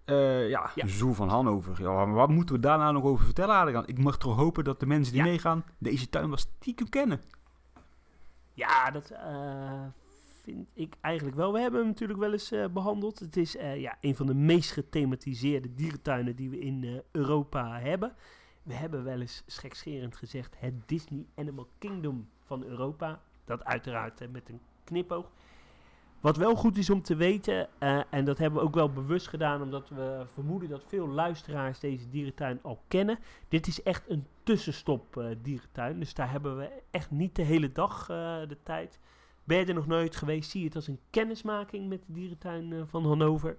[0.05, 0.87] Eh, ja, Ja.
[0.87, 1.81] Zoo van Hannover.
[1.81, 3.87] Ja, maar wat moeten we daarna nog over vertellen, Adriaan?
[3.87, 5.29] Ik mag toch hopen dat de mensen die Ja.
[5.29, 7.21] meegaan deze tuin wel stiekem kennen.
[8.53, 9.83] Ja, dat eh,
[10.41, 11.53] vind ik eigenlijk wel.
[11.53, 13.19] We hebben hem natuurlijk wel eens eh, behandeld.
[13.19, 17.79] Het is eh, ja, een van de meest gethematiseerde dierentuinen die we in eh, Europa
[17.79, 18.13] hebben.
[18.63, 23.21] We hebben wel eens schekscherend gezegd het Disney Animal Kingdom van Europa.
[23.45, 25.31] Dat uiteraard met een knipoog.
[26.25, 29.27] Wat wel goed is om te weten, eh, en dat hebben we ook wel bewust
[29.27, 33.19] gedaan, omdat we vermoeden dat veel luisteraars deze dierentuin al kennen.
[33.47, 37.71] Dit is echt een tussenstop eh, dierentuin, dus daar hebben we echt niet de hele
[37.71, 38.99] dag eh, de tijd.
[39.43, 42.87] Ben je er nog nooit geweest, zie je het als een kennismaking met de dierentuin
[42.87, 43.57] van Hannover.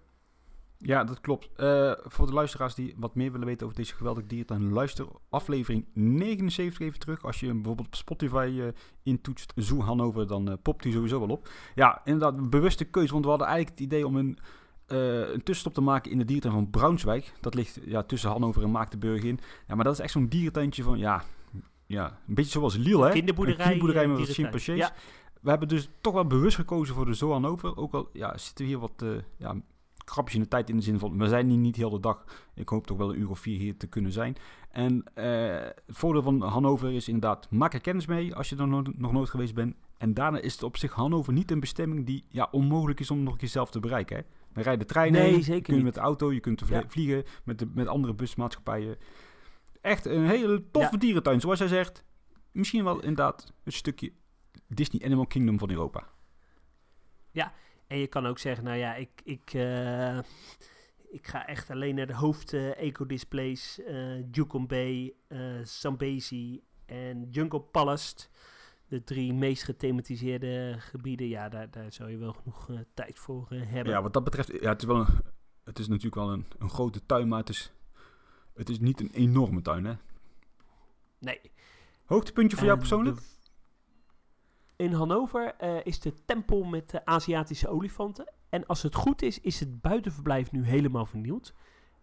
[0.87, 1.49] Ja, dat klopt.
[1.57, 5.85] Eh, voor de luisteraars die wat meer willen weten over deze geweldige dierentuin, luister aflevering
[5.93, 7.25] 79 even terug.
[7.25, 8.67] Als je hem bijvoorbeeld op Spotify eh,
[9.03, 11.49] intoetst, Zoo Hannover, dan eh, popt hij sowieso wel op.
[11.75, 14.39] Ja, inderdaad, een bewuste keuze, want we hadden eigenlijk het idee om een,
[14.87, 17.33] een tussenstop te maken in de dierentuin van Braunschweig.
[17.41, 19.41] Dat ligt ja, tussen Hannover en Maagdenburg in.
[19.69, 21.23] Ja, maar dat is echt zo'n dierentuintje van, ja,
[21.87, 23.11] ja, een beetje zoals Lille, hè?
[23.11, 24.79] Kinderboerderij, Een kinderboerderij met wat chimpansees.
[24.79, 24.93] Ja,
[25.41, 27.77] We hebben dus toch wel bewust gekozen voor de Zoo Hannover.
[27.77, 29.05] Ook al ja, zitten we hier wat
[29.37, 29.57] ja,
[30.07, 31.19] krapjes in de tijd in de zin van...
[31.19, 32.25] we zijn hier niet heel de dag.
[32.55, 34.37] Ik hoop toch wel een uur of vier hier te kunnen zijn.
[34.71, 35.27] En eh,
[35.87, 37.51] het voordeel van Hannover is inderdaad...
[37.51, 39.75] maak er kennis mee als je er nog, nog nooit geweest bent.
[39.99, 42.07] En daarna is het op zich Hannover niet een bestemming...
[42.07, 44.17] die ja, onmogelijk is om nog een keer zelf te bereiken.
[44.17, 44.23] Hè?
[44.53, 46.85] We rijden treinen, Nee, heen, zeker je kunt met de auto, je kunt vlie- Ja.
[46.89, 47.25] vliegen...
[47.45, 48.97] Met, de, met andere busmaatschappijen.
[49.81, 50.99] Echt een hele toffe Ja.
[50.99, 51.41] dierentuin.
[51.41, 52.05] Zoals jij zegt,
[52.53, 54.13] misschien wel inderdaad een stukje
[54.69, 56.09] Disney Animal Kingdom van Europa.
[57.87, 60.19] En je kan ook zeggen, nou ja, ik, ik, eh,
[61.11, 63.81] ik ga echt alleen naar de hoofd eh, eco-displays.
[63.83, 68.15] eh Yukon Bay, eh Zambezi en Jungle Palace.
[68.89, 71.29] De drie meest gethematiseerde gebieden.
[71.29, 73.93] Ja, daar, daar zou je wel genoeg tijd voor hebben.
[73.93, 75.07] Ja, wat dat betreft, ja, het is, wel een,
[75.65, 77.73] het is natuurlijk wel een, een grote tuin, maar het is,
[78.55, 79.93] het is niet een enorme tuin, hè?
[81.19, 81.41] nee.
[82.05, 83.17] Hoogtepuntje voor jou persoonlijk?
[83.17, 83.23] de-
[84.77, 88.33] in Hannover eh, is de tempel met de Aziatische olifanten.
[88.49, 91.55] En als het goed is, is het buitenverblijf nu helemaal vernieuwd.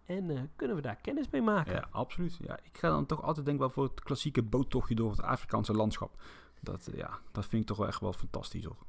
[0.06, 1.74] En eh, kunnen we daar kennis mee maken.
[1.74, 2.38] Ja, absoluut.
[2.42, 5.22] Ja, ik ga dan toch altijd denk ik wel voor het klassieke boottochtje door het
[5.22, 6.22] Afrikaanse landschap.
[6.62, 8.86] Dat, eh, ja, dat vind ik toch wel echt wel fantastisch, hoor.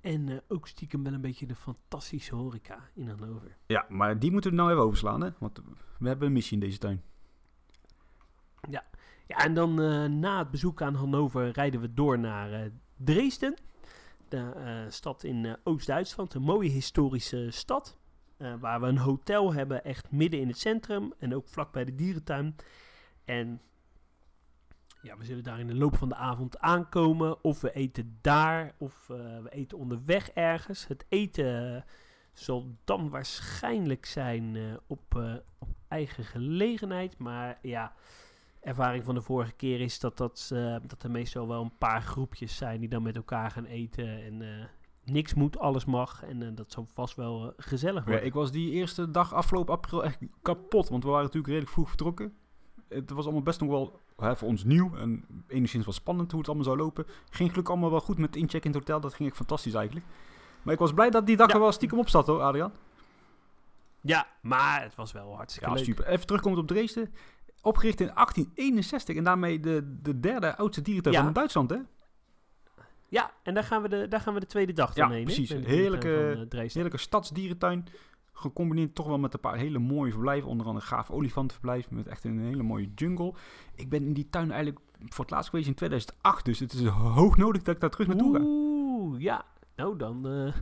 [0.00, 3.56] En ook stiekem wel een beetje de fantastische horeca in Hannover.
[3.66, 5.30] Ja, maar die moeten we nou even overslaan, hè?
[5.38, 5.62] Want
[5.98, 7.02] we hebben een missie in deze tuin.
[8.70, 8.84] Ja,
[9.36, 13.54] en dan eh, na het bezoek aan Hannover rijden we door naar eh, Dresden.
[14.28, 16.34] De eh, stad in Oost-Duitsland.
[16.34, 17.96] Een mooie historische stad.
[18.60, 21.12] waar we een hotel hebben, echt midden in het centrum.
[21.18, 22.56] En ook vlak bij de dierentuin.
[23.24, 23.60] En
[25.02, 27.44] ja, we zullen daar in de loop van de avond aankomen.
[27.44, 30.86] Of we eten daar, of we eten onderweg ergens.
[30.86, 31.84] Het eten
[32.32, 35.14] zal dan waarschijnlijk zijn op,
[35.58, 37.18] op eigen gelegenheid.
[37.18, 37.94] Maar ja,
[38.62, 42.02] ervaring van de vorige keer is dat, dat, eh, dat er meestal wel een paar
[42.02, 44.22] groepjes zijn die dan met elkaar gaan eten.
[44.24, 44.64] En eh,
[45.04, 46.22] niks moet, alles mag.
[46.22, 48.24] En eh, dat zal vast wel gezellig Ja, worden.
[48.26, 51.88] ik was die eerste dag afgelopen april echt kapot, want we waren natuurlijk redelijk vroeg
[51.88, 52.34] vertrokken.
[52.88, 56.40] Het was allemaal best nog wel hè, voor ons nieuw en enigszins wel spannend hoe
[56.40, 57.04] het allemaal zou lopen.
[57.30, 59.74] Ging gelukkig allemaal wel goed met het inchecken in het hotel, dat ging echt fantastisch
[59.74, 60.06] eigenlijk.
[60.62, 61.54] Maar ik was blij dat die dag Ja.
[61.54, 62.72] er wel stiekem op zat hoor, Adrian.
[64.00, 65.84] Ja, maar het was wel hartstikke Ja, leuk.
[65.84, 66.06] super.
[66.06, 67.14] Even terugkomend op Dresden.
[67.62, 71.22] Opgericht in 1861 en daarmee de, de derde oudste dierentuin Ja.
[71.24, 71.76] van Duitsland, hè?
[73.08, 75.26] Ja, en daar gaan we de, daar gaan we de tweede dag dan Ja, heen.
[75.26, 75.32] hè?
[75.32, 75.48] precies.
[75.48, 76.72] De Heerlijke- van, eh.
[76.72, 77.86] Heerlijke stadsdierentuin.
[78.32, 80.48] Gecombineerd toch wel met een paar hele mooie verblijven.
[80.48, 83.34] Onder andere een gaaf olifantenverblijf met echt een hele mooie jungle.
[83.74, 86.44] Ik ben in die tuin eigenlijk voor het laatst geweest in 2008.
[86.44, 88.40] Dus het is hoog nodig dat ik daar terug naartoe ga.
[88.44, 89.44] Oeh, ja.
[89.76, 90.54] Nou dan, eh,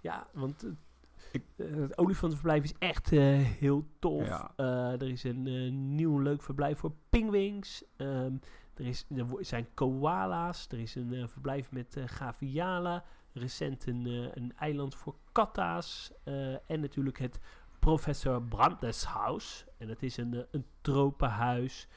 [0.00, 0.76] ja, want eh, eh,
[1.56, 4.26] het olifantenverblijf is echt eh, heel tof.
[4.26, 4.52] Ja.
[4.56, 7.84] Eh, er is een eh, nieuw leuk verblijf voor pingwings.
[7.96, 8.36] Ehm,
[8.74, 10.66] er, is, er zijn koala's.
[10.70, 13.04] Er is een verblijf met gaviala.
[13.32, 16.12] Recent een, een eiland voor katta's.
[16.66, 17.40] en natuurlijk het
[17.78, 19.64] Professor Brandeshaus.
[19.78, 21.88] En dat is een, een tropenhuis.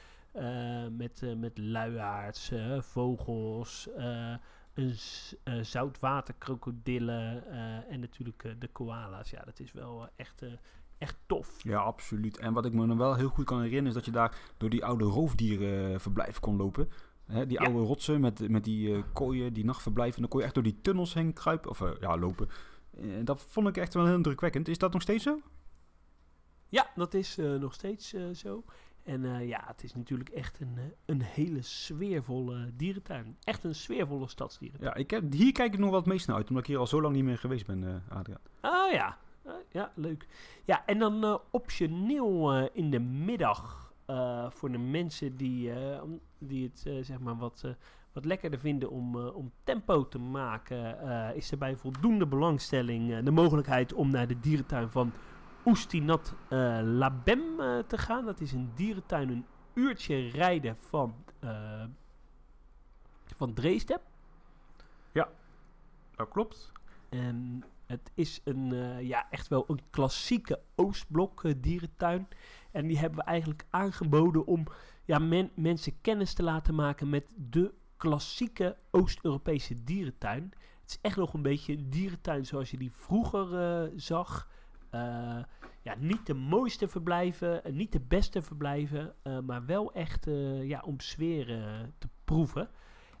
[0.90, 3.88] met, met luiaards, vogels,
[4.78, 4.96] een
[5.44, 9.30] eh, zoutwaterkrokodillen eh, en natuurlijk eh, de koala's.
[9.30, 10.42] Ja, dat is wel echt,
[10.98, 11.62] echt tof.
[11.62, 12.38] Ja, absoluut.
[12.38, 14.70] En wat ik me nog wel heel goed kan herinneren is dat je daar door
[14.70, 16.88] die oude roofdierenverblijven kon lopen.
[17.26, 17.66] Hè, die Ja.
[17.66, 20.14] oude rotsen met, met die kooien, die nachtverblijven.
[20.14, 21.70] En dan kon je echt door die tunnels heen kruipen.
[21.70, 22.48] Of ja, lopen.
[22.96, 24.68] En dat vond ik echt wel heel indrukwekkend.
[24.68, 25.40] Is dat nog steeds zo?
[26.68, 28.64] Ja, dat is nog steeds zo.
[29.08, 33.36] En eh, ja, het is natuurlijk echt een, eh, een hele sfeervolle dierentuin.
[33.44, 34.90] Echt een sfeervolle stadsdierentuin.
[34.90, 36.48] Ja, ik heb, hier kijk ik nog het meest naar uit.
[36.48, 38.40] Omdat ik hier al zo lang niet meer geweest ben, eh Adriaan.
[38.60, 40.26] Ah ja, Ah, ja, leuk.
[40.64, 46.02] Ja, en dan eh, optioneel eh, in de middag eh, voor de mensen die, eh,
[46.02, 47.70] om- die het eh, zeg maar wat, eh,
[48.12, 53.12] wat lekkerder vinden om, eh, om tempo te maken, eh, is er bij voldoende belangstelling
[53.12, 55.12] eh, de mogelijkheid om naar de dierentuin van
[55.64, 58.24] Oestinat eh Labem eh, te gaan.
[58.24, 61.84] Dat is een dierentuin, een uurtje rijden van, eh,
[63.36, 64.00] van Dresden.
[66.16, 66.72] Dat klopt.
[67.08, 68.74] En het is een,
[69.06, 72.28] ja, echt wel een klassieke Oostblok dierentuin.
[72.70, 74.66] En die hebben we eigenlijk aangeboden om
[75.04, 80.42] ja, men- mensen kennis te laten maken met de klassieke Oost-Europese dierentuin.
[80.80, 84.48] Het is echt nog een beetje een dierentuin zoals je die vroeger zag.
[84.90, 85.38] Eh,
[85.82, 90.68] ja, niet de mooiste verblijven, en niet de beste verblijven, eh, maar wel echt eh,
[90.68, 91.64] ja, om sfeer eh,
[91.98, 92.68] te proeven.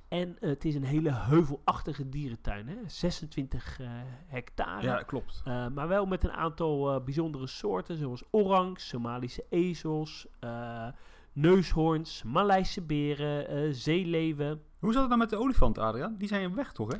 [0.08, 2.76] En eh, het is een hele heuvelachtige dierentuin, hè?
[2.86, 3.88] 26 eh,
[4.26, 4.86] hectare.
[4.86, 5.42] Ja, klopt.
[5.44, 10.88] Eh, maar wel met een aantal eh, bijzondere soorten, zoals orangs, Somalische ezels, eh,
[11.32, 14.62] neushoorns, Maleise beren, eh, zeeleeuwen.
[14.78, 16.16] Hoe zat het nou met de olifant, Adriaan?
[16.18, 16.98] Die zijn weg, toch, hè?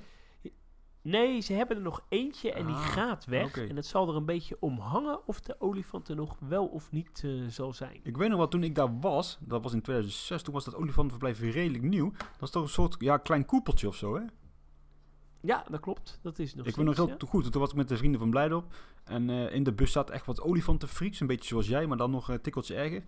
[1.11, 3.57] Nee, ze hebben er nog eentje en die Ah, gaat weg.
[3.57, 6.90] En het zal er een beetje om hangen of de olifant er nog wel of
[6.90, 8.01] niet eh, zal zijn.
[8.03, 10.75] Ik weet nog wel, toen ik daar was, dat was in 2006, toen was dat
[10.75, 12.11] olifantenverblijf redelijk nieuw.
[12.11, 14.23] Dat is toch een soort, ja, klein koepeltje of zo, hè?
[15.40, 16.18] Ja, dat klopt.
[16.23, 17.16] Dat is nog ik weet nog heel ja.
[17.27, 18.75] goed, toen was ik met de vrienden van Blijdorp.
[19.05, 22.11] En eh, in de bus zat echt wat olifantenfreaks, een beetje zoals jij, maar dan
[22.11, 23.03] nog een tikkeltje erger.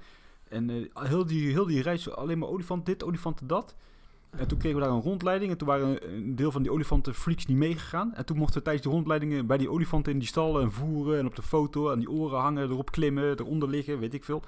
[0.49, 3.77] En eh, heel, die, heel die reis alleen maar olifant dit, olifant dat.
[4.31, 7.47] En toen kregen we daar een rondleiding en toen waren een deel van die olifantenfreaks
[7.47, 8.15] niet meegegaan.
[8.15, 11.19] En toen mochten we tijdens die rondleidingen bij die olifanten in die stal en voeren
[11.19, 14.43] en op de foto en die oren hangen, erop klimmen, eronder liggen, weet ik veel.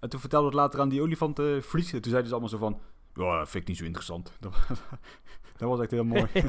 [0.00, 2.58] En toen vertelden we het later aan die olifantenfreaks en toen zeiden ze allemaal zo
[2.58, 2.80] van,
[3.14, 4.32] ja, dat vind ik niet zo interessant.
[4.40, 4.54] Dat,
[5.56, 6.26] dat was echt heel mooi.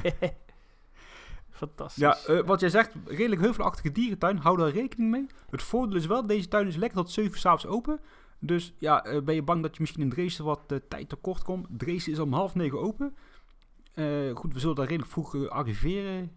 [1.49, 2.01] Fantastisch.
[2.01, 5.25] Ja, eh, wat jij zegt, redelijk heuvelachtige dierentuin, hou daar rekening mee.
[5.49, 7.99] Het voordeel is wel, deze tuin is lekker tot 7 uur 's avonds open.
[8.39, 11.43] Dus ja, eh, ben je bang dat je misschien in Dresden wat eh, tijd tekort
[11.43, 11.67] komt?
[11.69, 13.15] Dresden is om half negen open.
[13.93, 16.31] Eh, goed, we zullen daar redelijk vroeg arriveren.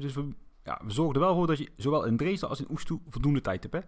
[0.00, 0.28] Dus we,
[0.64, 3.40] ja, we zorgen er wel voor dat je zowel in Dresden als in Oestoe voldoende
[3.40, 3.80] tijd hebt, hè?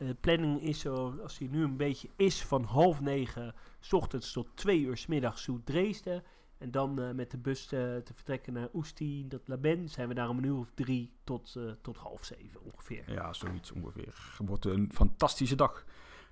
[0.00, 3.54] Eh, De planning is zo, als die nu een beetje is, van half negen
[3.90, 6.22] ochtends tot twee uur middags zoet Dresden.
[6.60, 10.14] En dan eh, met de bus te, te vertrekken naar Oesti, dat Laben, zijn we
[10.14, 13.12] daar om een uur of drie tot, eh, tot half zeven ongeveer.
[13.12, 14.34] Ja, zoiets ongeveer.
[14.38, 15.84] Het wordt een fantastische dag.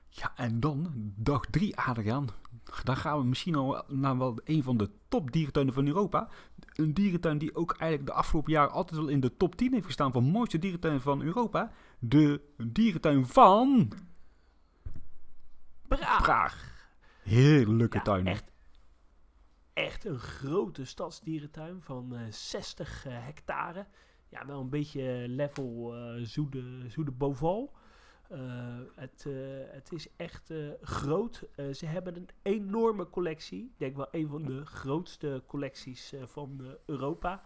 [0.08, 2.28] Ja, en dan dag drie, Adriaan.
[2.84, 6.28] Dan gaan we misschien al naar wel een van de topdierentuinen van Europa.
[6.72, 9.86] Een dierentuin die ook eigenlijk de afgelopen jaren altijd wel in de top 10 heeft
[9.86, 11.72] gestaan van mooiste dierentuinen van Europa.
[11.98, 13.92] De dierentuin van
[15.88, 16.22] Praag.
[16.22, 16.86] Praag.
[17.22, 18.32] Heerlijke Ja, tuinen.
[18.32, 18.50] Echt,
[19.78, 23.86] echt een grote stadsdierentuin van eh 60 eh, hectare.
[24.28, 27.72] Ja, wel een beetje level eh Zoede, Zoede Boval.
[28.28, 28.38] Eh,
[28.94, 29.34] het, eh,
[29.70, 31.48] het is echt eh, groot.
[31.54, 33.64] Eh, ze hebben een enorme collectie.
[33.64, 37.42] Ik denk wel een van de grootste collecties eh, van eh, Europa.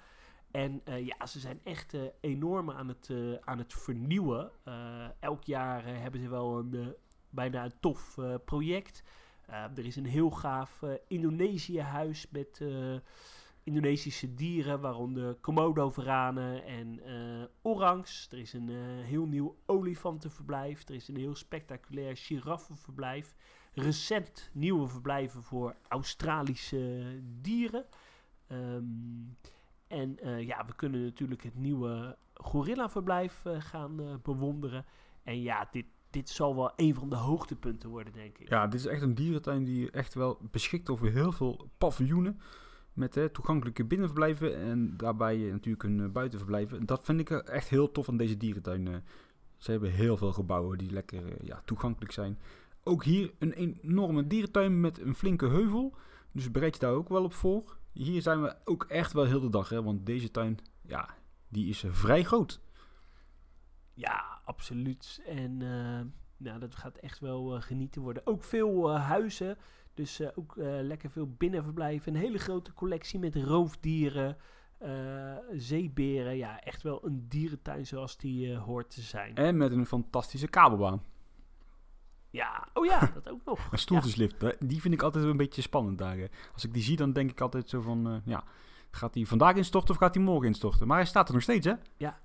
[0.51, 4.51] En eh, ja, ze zijn echt eh, enorm aan het, eh, aan het vernieuwen.
[4.65, 6.87] Eh, elk jaar eh, hebben ze wel een eh,
[7.31, 9.03] bijna een tof eh, project.
[9.51, 12.97] Uh, er is een heel gaaf uh, Indonesië-huis met uh,
[13.65, 18.29] Indonesische dieren, waaronder Komodo-varanen en uh, orangs.
[18.31, 18.69] Er is een
[19.03, 20.89] heel nieuw olifantenverblijf.
[20.89, 23.35] Er is een heel spectaculair giraffenverblijf.
[23.73, 27.87] Recent nieuwe verblijven voor Australische dieren.
[28.49, 29.37] Um,
[29.87, 34.85] en ja, we kunnen natuurlijk het nieuwe gorilla-verblijf gaan bewonderen.
[35.23, 38.49] En ja, dit, dit zal wel een van de hoogtepunten worden, denk ik.
[38.49, 42.41] Ja, dit is echt een dierentuin die echt wel beschikt over heel veel paviljoenen.
[42.93, 46.87] Met hè, toegankelijke binnenverblijven en daarbij natuurlijk een uh, buitenverblijven.
[46.87, 48.87] Dat vind ik echt heel tof aan deze dierentuin.
[48.87, 48.97] Uh,
[49.57, 52.39] ze hebben heel veel gebouwen die lekker ja, toegankelijk zijn.
[52.83, 55.95] Ook hier een enorme dierentuin met een flinke heuvel.
[56.33, 57.77] Dus bereid je daar ook wel op voor.
[57.93, 61.09] Hier zijn we ook echt wel heel de dag, hè, want deze tuin, ja,
[61.49, 62.61] die is vrij groot.
[63.95, 65.23] Ja, absoluut.
[65.27, 66.01] En uh,
[66.37, 68.27] nou, dat gaat echt wel uh, genieten worden.
[68.27, 69.57] Ook veel uh, huizen,
[69.95, 72.15] dus ook lekker veel binnenverblijven.
[72.15, 74.37] Een hele grote collectie met roofdieren,
[75.53, 76.37] zeeberen.
[76.37, 79.35] Ja, echt wel een dierentuin zoals die hoort te zijn.
[79.35, 81.03] En met een fantastische kabelbaan.
[82.31, 83.59] Ja, oh ja, dat ook nog.
[83.73, 84.53] Een stoeltjeslift, ja.
[84.59, 86.29] die vind ik altijd een beetje spannend daar.
[86.53, 88.45] Als ik die zie, dan denk ik altijd zo van, ja,
[88.91, 90.87] gaat hij vandaag instorten of gaat hij morgen instorten?
[90.87, 91.75] Maar hij staat er nog steeds, hè?
[91.97, 92.21] Ja,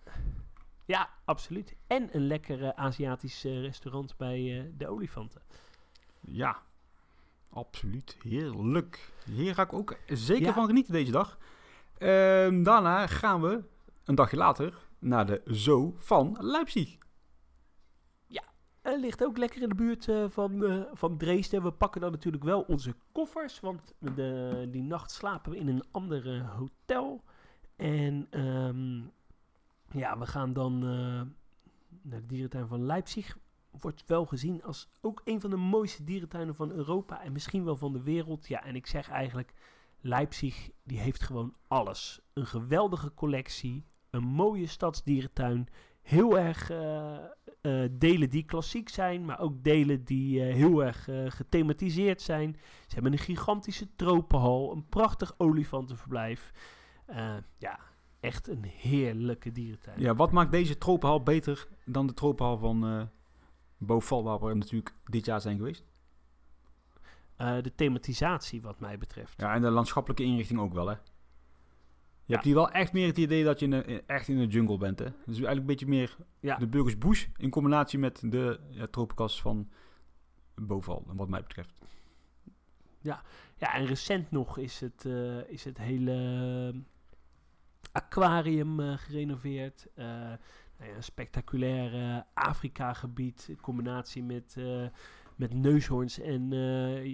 [0.87, 1.75] ja, absoluut.
[1.87, 5.41] En een lekker uh, Aziatisch uh, restaurant bij uh, de olifanten.
[6.21, 6.61] Ja,
[7.49, 8.17] absoluut.
[8.23, 9.11] Heerlijk.
[9.25, 10.53] Hier ga ik ook zeker ja.
[10.53, 11.37] van genieten deze dag.
[11.97, 13.63] Ehm, daarna gaan we
[14.03, 16.97] een dagje later naar de Zoo van Leipzig.
[18.27, 18.43] Ja,
[18.81, 21.63] het ligt ook lekker in de buurt van, van Dresden.
[21.63, 25.83] We pakken dan natuurlijk wel onze koffers, want de, die nacht slapen we in een
[25.91, 27.23] ander hotel.
[27.75, 28.27] En...
[28.39, 29.15] Um,
[29.91, 30.89] ja, we gaan dan uh,
[32.01, 33.37] naar de dierentuin van Leipzig.
[33.71, 37.75] Wordt wel gezien als ook een van de mooiste dierentuinen van Europa en misschien wel
[37.75, 38.47] van de wereld.
[38.47, 39.53] Ja, en ik zeg eigenlijk,
[39.99, 42.21] Leipzig die heeft gewoon alles.
[42.33, 45.67] Een geweldige collectie, een mooie stadsdierentuin.
[46.01, 47.17] Heel erg uh,
[47.61, 52.55] uh, delen die klassiek zijn, maar ook delen die heel erg gethematiseerd zijn.
[52.87, 56.51] Ze hebben een gigantische tropenhal, een prachtig olifantenverblijf.
[57.57, 57.79] ja,
[58.19, 59.99] echt een heerlijke dierentuin.
[59.99, 63.03] Ja, wat maakt deze tropenhal beter dan de tropenhal van uh,
[63.77, 65.85] Beauval, waar we natuurlijk dit jaar zijn geweest?
[67.41, 69.41] Uh, de thematisatie, wat mij betreft.
[69.41, 70.93] Ja, en de landschappelijke inrichting ook wel, hè?
[70.93, 72.33] Je ja.
[72.33, 74.77] hebt hier wel echt meer het idee dat je in de, echt in de jungle
[74.77, 75.05] bent, hè?
[75.05, 76.55] Dus eigenlijk een beetje meer ja.
[76.55, 79.69] de Burgers Bush in combinatie met de ja, tropenkas van
[80.55, 81.73] Beauval, wat mij betreft.
[83.01, 83.21] Ja,
[83.57, 86.73] ja en recent nog is het, uh, is het hele
[87.97, 89.87] aquarium uh, gerenoveerd.
[89.95, 90.05] Uh,
[90.77, 94.57] nou ja, een spectaculair Afrika-gebied in combinatie met,
[95.35, 96.49] met neushoorns en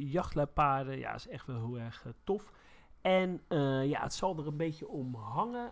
[0.09, 0.97] jachtluipaarden.
[0.97, 2.51] Ja, is echt wel heel erg tof.
[3.01, 3.41] En
[3.87, 5.71] ja, het zal er een beetje om hangen.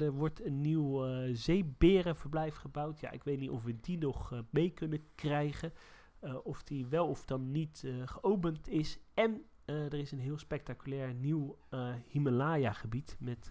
[0.00, 3.00] er wordt een nieuw zeeberenverblijf gebouwd.
[3.00, 5.72] Ja, ik weet niet of we die nog mee kunnen krijgen.
[6.42, 8.98] of die wel of dan niet geopend is.
[9.14, 11.58] En er is een heel spectaculair nieuw
[12.08, 13.50] Himalaya-gebied met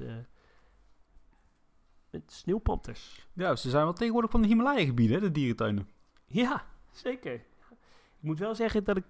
[2.15, 3.27] met sneeuwpanters.
[3.33, 5.89] Ja, ze zijn wel tegenwoordig van de Himalaya-gebieden, de dierentuinen.
[6.25, 7.33] Ja, zeker.
[7.33, 7.41] Ik
[8.19, 9.05] moet wel zeggen dat ik...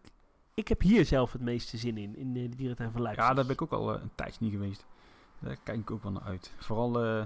[0.54, 3.28] Ik heb hier zelf het meeste zin in, in de dierentuin van Leipzig.
[3.28, 4.86] Ja, daar ben ik ook al uh, een tijdje niet geweest.
[5.40, 6.54] Daar kijk ik ook wel naar uit.
[6.58, 7.26] Vooral uh,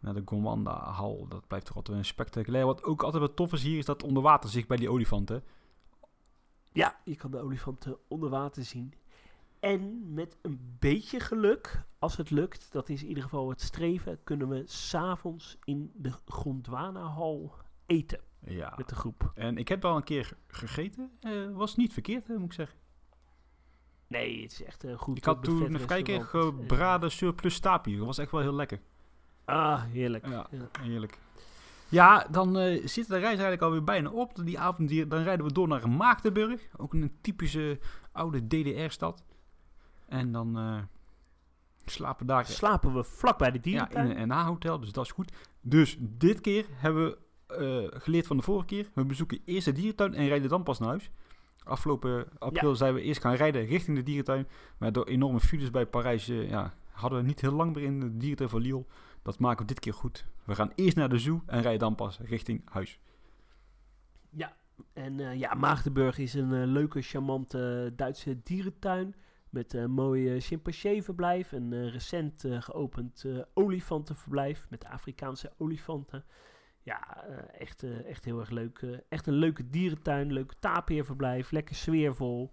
[0.00, 1.26] naar de Gondwana-hal.
[1.28, 2.66] Dat blijft toch altijd een spectaculair.
[2.66, 5.42] Wat ook altijd wat tof is hier, is dat onderwaterzicht bij die olifanten.
[6.72, 8.94] Ja, je kan de olifanten onder water zien.
[9.64, 14.18] En met een beetje geluk, als het lukt, dat is in ieder geval het streven,
[14.24, 17.52] kunnen we s'avonds in de Gondwana-hal
[17.86, 18.20] eten.
[18.40, 18.74] Ja.
[18.76, 19.32] Met de groep.
[19.34, 21.10] En ik heb wel een keer gegeten.
[21.20, 22.78] Uh, was niet verkeerd, moet ik zeggen.
[24.06, 25.16] Nee, het is echt eh, goed.
[25.16, 27.96] Ik had toen, even kijken, gebraden surplus tapir.
[27.96, 28.80] Dat was echt wel heel lekker.
[29.44, 30.26] Ah, heerlijk.
[30.26, 30.46] Ja.
[30.50, 30.68] Ja.
[30.80, 31.18] Heerlijk.
[31.88, 34.32] Ja, dan eh, zit de reis eigenlijk alweer bijna op.
[34.44, 36.68] Die avond hier, dan rijden we door naar Maagdenburg.
[36.76, 37.78] Ook een typische
[38.12, 39.22] oude DDR-stad.
[40.14, 40.78] En dan eh,
[41.84, 44.10] slapen daar Slapen we vlak bij de ja, dierentuin.
[44.10, 45.32] in een NH-hotel, dus dat is goed.
[45.60, 48.90] Dus dit keer hebben we eh, geleerd van de vorige keer.
[48.94, 51.10] We bezoeken eerst de dierentuin en rijden dan pas naar huis.
[51.64, 54.48] Afgelopen april zijn we eerst gaan rijden richting de dierentuin.
[54.78, 58.00] Maar door enorme files bij Parijs eh, ja, hadden we niet heel lang meer in
[58.00, 58.84] de dierentuin van Lille.
[59.22, 60.26] Dat maken we dit keer goed.
[60.44, 62.98] We gaan eerst naar de zoo en rijden dan pas richting huis.
[64.92, 69.14] En eh, ja, Maagdenburg is een leuke, charmante Duitse dierentuin.
[69.54, 71.52] Met een mooi chimpanseeverblijf.
[71.52, 76.24] Een eh, recent eh, geopend eh, olifantenverblijf met Afrikaanse olifanten.
[76.82, 78.78] Ja, eh, echt, eh, echt heel erg leuk.
[78.78, 82.52] eh, echt een leuke dierentuin, leuk tapeerverblijf, lekker sfeervol.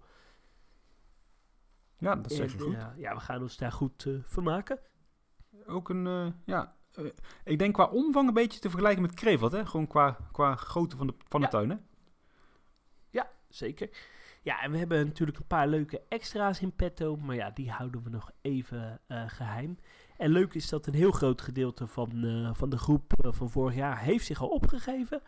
[1.98, 2.74] Ja, dat En, je goed.
[2.74, 4.78] eh, ja, we gaan ons daar goed eh, vermaken.
[5.66, 7.04] Ook een, eh, ja, eh,
[7.44, 9.66] ik denk qua omvang een beetje te vergelijken met Kreveld, hè?
[9.66, 11.52] Gewoon qua, qua grootte van de, van de Ja.
[11.52, 11.76] tuin, hè?
[13.48, 13.88] Zeker.
[14.44, 17.16] Ja, en we hebben natuurlijk een paar leuke extra's in petto.
[17.16, 19.78] Maar ja, die houden we nog even eh, geheim.
[20.16, 23.50] En leuk is dat een heel groot gedeelte van, eh, van de groep eh, van
[23.50, 25.22] vorig jaar heeft zich al opgegeven.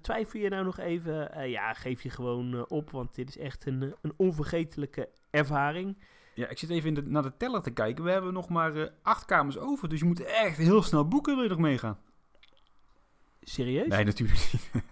[0.00, 1.48] Twijfel je nou nog even?
[1.50, 5.96] Ja, geef je gewoon op, want dit is echt een, een onvergetelijke ervaring.
[6.34, 8.04] Ja, ik zit even in de, naar de teller te kijken.
[8.04, 11.42] We hebben nog maar acht kamers over, dus je moet echt heel snel boeken, wil
[11.42, 11.98] je nog meegaan?
[13.40, 13.88] Serieus?
[13.88, 14.84] Nee, natuurlijk niet.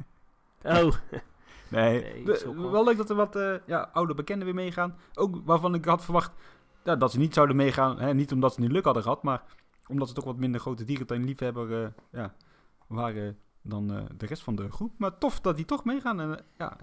[0.63, 0.95] Oh,
[1.73, 2.25] Nee,
[2.71, 4.97] wel- leuk dat er wat eh, ja, oude bekenden weer meegaan.
[5.15, 6.33] Ook waarvan ik had verwacht
[6.85, 7.99] ja, dat ze niet zouden meegaan.
[8.01, 8.15] Hè?
[8.15, 9.43] Niet omdat ze niet luk hadden gehad, maar
[9.89, 12.35] omdat ze toch wat minder grote dierentuinliefhebber eh ja,
[12.87, 14.93] waren dan eh, de rest van de groep.
[14.99, 16.21] Maar tof dat die toch meegaan.
[16.21, 16.77] En, ja,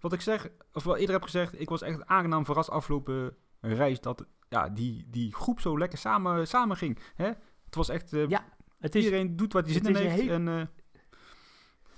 [0.00, 4.00] wat ik zeg, of wel eerder heb gezegd, ik was echt aangenaam verrast afgelopen reis
[4.00, 6.98] dat ja, die, die groep zo lekker samen, samen ging.
[7.14, 7.26] Hè?
[7.64, 8.44] Het was echt, Ja,
[8.80, 10.20] het is, iedereen doet wat hij zin in heeft.
[10.20, 10.82] heel- En bl-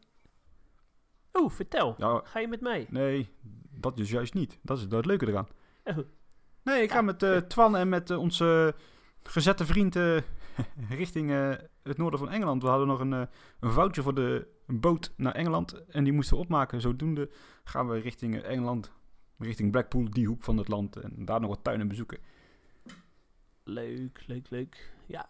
[1.31, 1.95] Oh, vertel.
[1.97, 2.87] Ja, Ga je met mij?
[2.89, 3.29] nee,
[3.71, 4.59] dat dus juist niet.
[4.61, 5.47] Dat is het leuke eraan.
[5.83, 5.97] Oh,
[6.63, 7.01] Nee, ik ga Ja.
[7.01, 8.75] met eh, Twan en met onze
[9.23, 10.17] gezette vriend eh,
[10.99, 11.49] richting eh,
[11.83, 12.61] het noorden van Engeland.
[12.61, 13.21] We hadden nog een, eh,
[13.59, 16.81] een voucher voor de boot naar Engeland en die moesten we opmaken.
[16.81, 17.29] Zodoende
[17.63, 18.91] gaan we richting eh, Engeland,
[19.37, 20.95] richting Blackpool, die hoek van het land.
[20.95, 22.19] En daar nog wat tuinen bezoeken.
[23.63, 24.93] leuk, leuk, leuk.
[25.05, 25.29] Ja.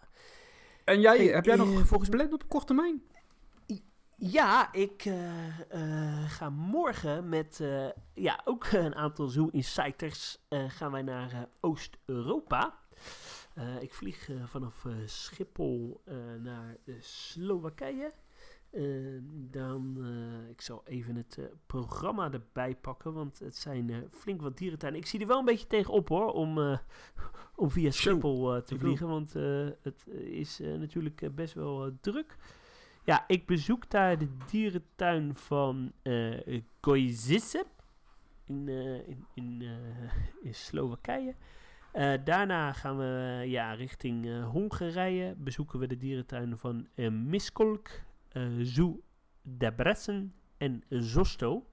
[0.84, 3.02] En jij, Hey, heb jij nog volgens gepland op korte termijn?
[4.16, 5.10] Ja, ik
[6.26, 7.62] ga morgen met
[8.14, 12.78] ja, ook een aantal Zoo Insiders gaan wij naar Oost-Europa.
[13.54, 16.02] Eh, ik vlieg eh, vanaf eh, Schiphol
[16.42, 18.12] naar Slowakije.
[18.70, 18.82] Eh,
[19.50, 20.06] dan,
[20.50, 25.00] ik zal even het programma erbij pakken, want het zijn flink wat dierentuinen.
[25.00, 26.78] Ik zie er wel een beetje tegenop hoor, om,
[27.56, 29.32] om via Schiphol te vliegen, want
[29.82, 32.36] het is natuurlijk best wel druk.
[33.04, 35.92] Ja, ik bezoek daar de dierentuin van
[36.80, 37.64] Kozice
[38.46, 39.62] in, in, in,
[40.42, 41.34] in Slowakije.
[41.92, 45.34] Eh, daarna gaan we eh, ja, richting eh, Hongarije.
[45.36, 47.88] Bezoeken we de dierentuin van Miskolc,
[48.28, 49.00] eh Zoo
[49.42, 51.66] Debrecen en Zosto.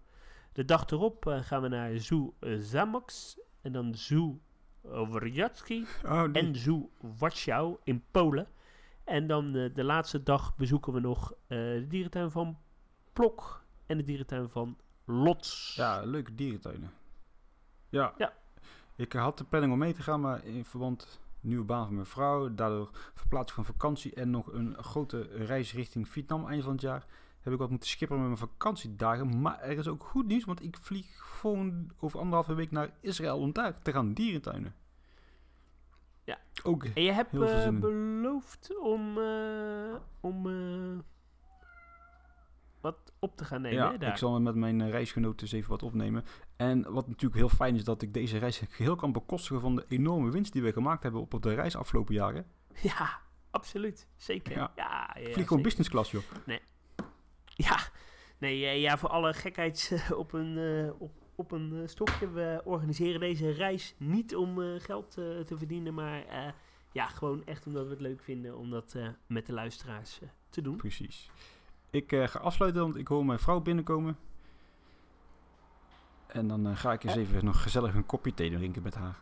[0.53, 4.39] De dag erop gaan we naar Zoo Zamox en dan Zoo
[4.81, 8.47] Wrocław Oh, en Zoo Warschau in Polen.
[9.03, 12.57] En dan de laatste dag bezoeken we nog de dierentuin van
[13.13, 15.75] Plok en de dierentuin van Lots.
[15.75, 16.91] Ja, leuke dierentuinen.
[17.89, 18.13] Ja.
[18.17, 18.33] Ja.
[18.99, 22.05] Ik had de planning om mee te gaan, maar in verband nieuwe baan van mijn
[22.05, 26.81] vrouw, daardoor verplaatsing van vakantie en nog een grote reis richting Vietnam eind van het
[26.81, 27.05] jaar,
[27.39, 29.41] heb ik wat moeten skippen met mijn vakantiedagen.
[29.41, 33.39] Maar er is ook goed nieuws, want ik vlieg volgende, over anderhalve week naar Israël
[33.39, 34.75] om daar te gaan dierentuinen.
[36.23, 36.37] Ja.
[36.63, 40.99] Ook En je hebt eh, beloofd om, eh, om eh,
[42.81, 43.77] wat op te gaan nemen.
[43.77, 44.09] ja, hè, daar.
[44.11, 46.23] ik zal met mijn eh, reisgenoten eens even wat opnemen.
[46.55, 49.85] En wat natuurlijk heel fijn is, dat ik deze reis geheel kan bekostigen van de
[49.87, 52.45] enorme winst die we gemaakt hebben op de reis afgelopen jaren.
[52.81, 53.19] Ja,
[53.51, 54.07] absoluut.
[54.15, 54.51] Zeker.
[54.51, 55.15] Ja, Ja.
[55.19, 56.23] ja, vlieg gewoon business class, joh.
[57.55, 57.79] Ja,
[58.37, 62.31] nee, ja, voor alle gekheid eh, op een, eh, op, op een stokje.
[62.31, 66.23] We organiseren deze reis niet om geld te verdienen, maar
[66.91, 68.95] ja, gewoon echt omdat we het leuk vinden om dat
[69.27, 70.19] met de luisteraars
[70.49, 70.75] te doen.
[70.75, 71.29] Precies.
[71.89, 74.17] Ik eh, ga afsluiten, want ik hoor mijn vrouw binnenkomen.
[76.27, 77.21] En dan eh, ga ik eens Eh.
[77.21, 79.15] even nog gezellig een kopje thee drinken met haar.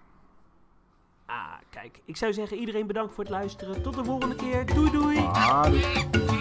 [1.26, 3.82] Ah, kijk, ik zou zeggen iedereen bedankt voor het luisteren.
[3.82, 4.66] Tot de volgende keer.
[4.66, 5.18] Doei doei!
[5.18, 6.37] Ah, doei.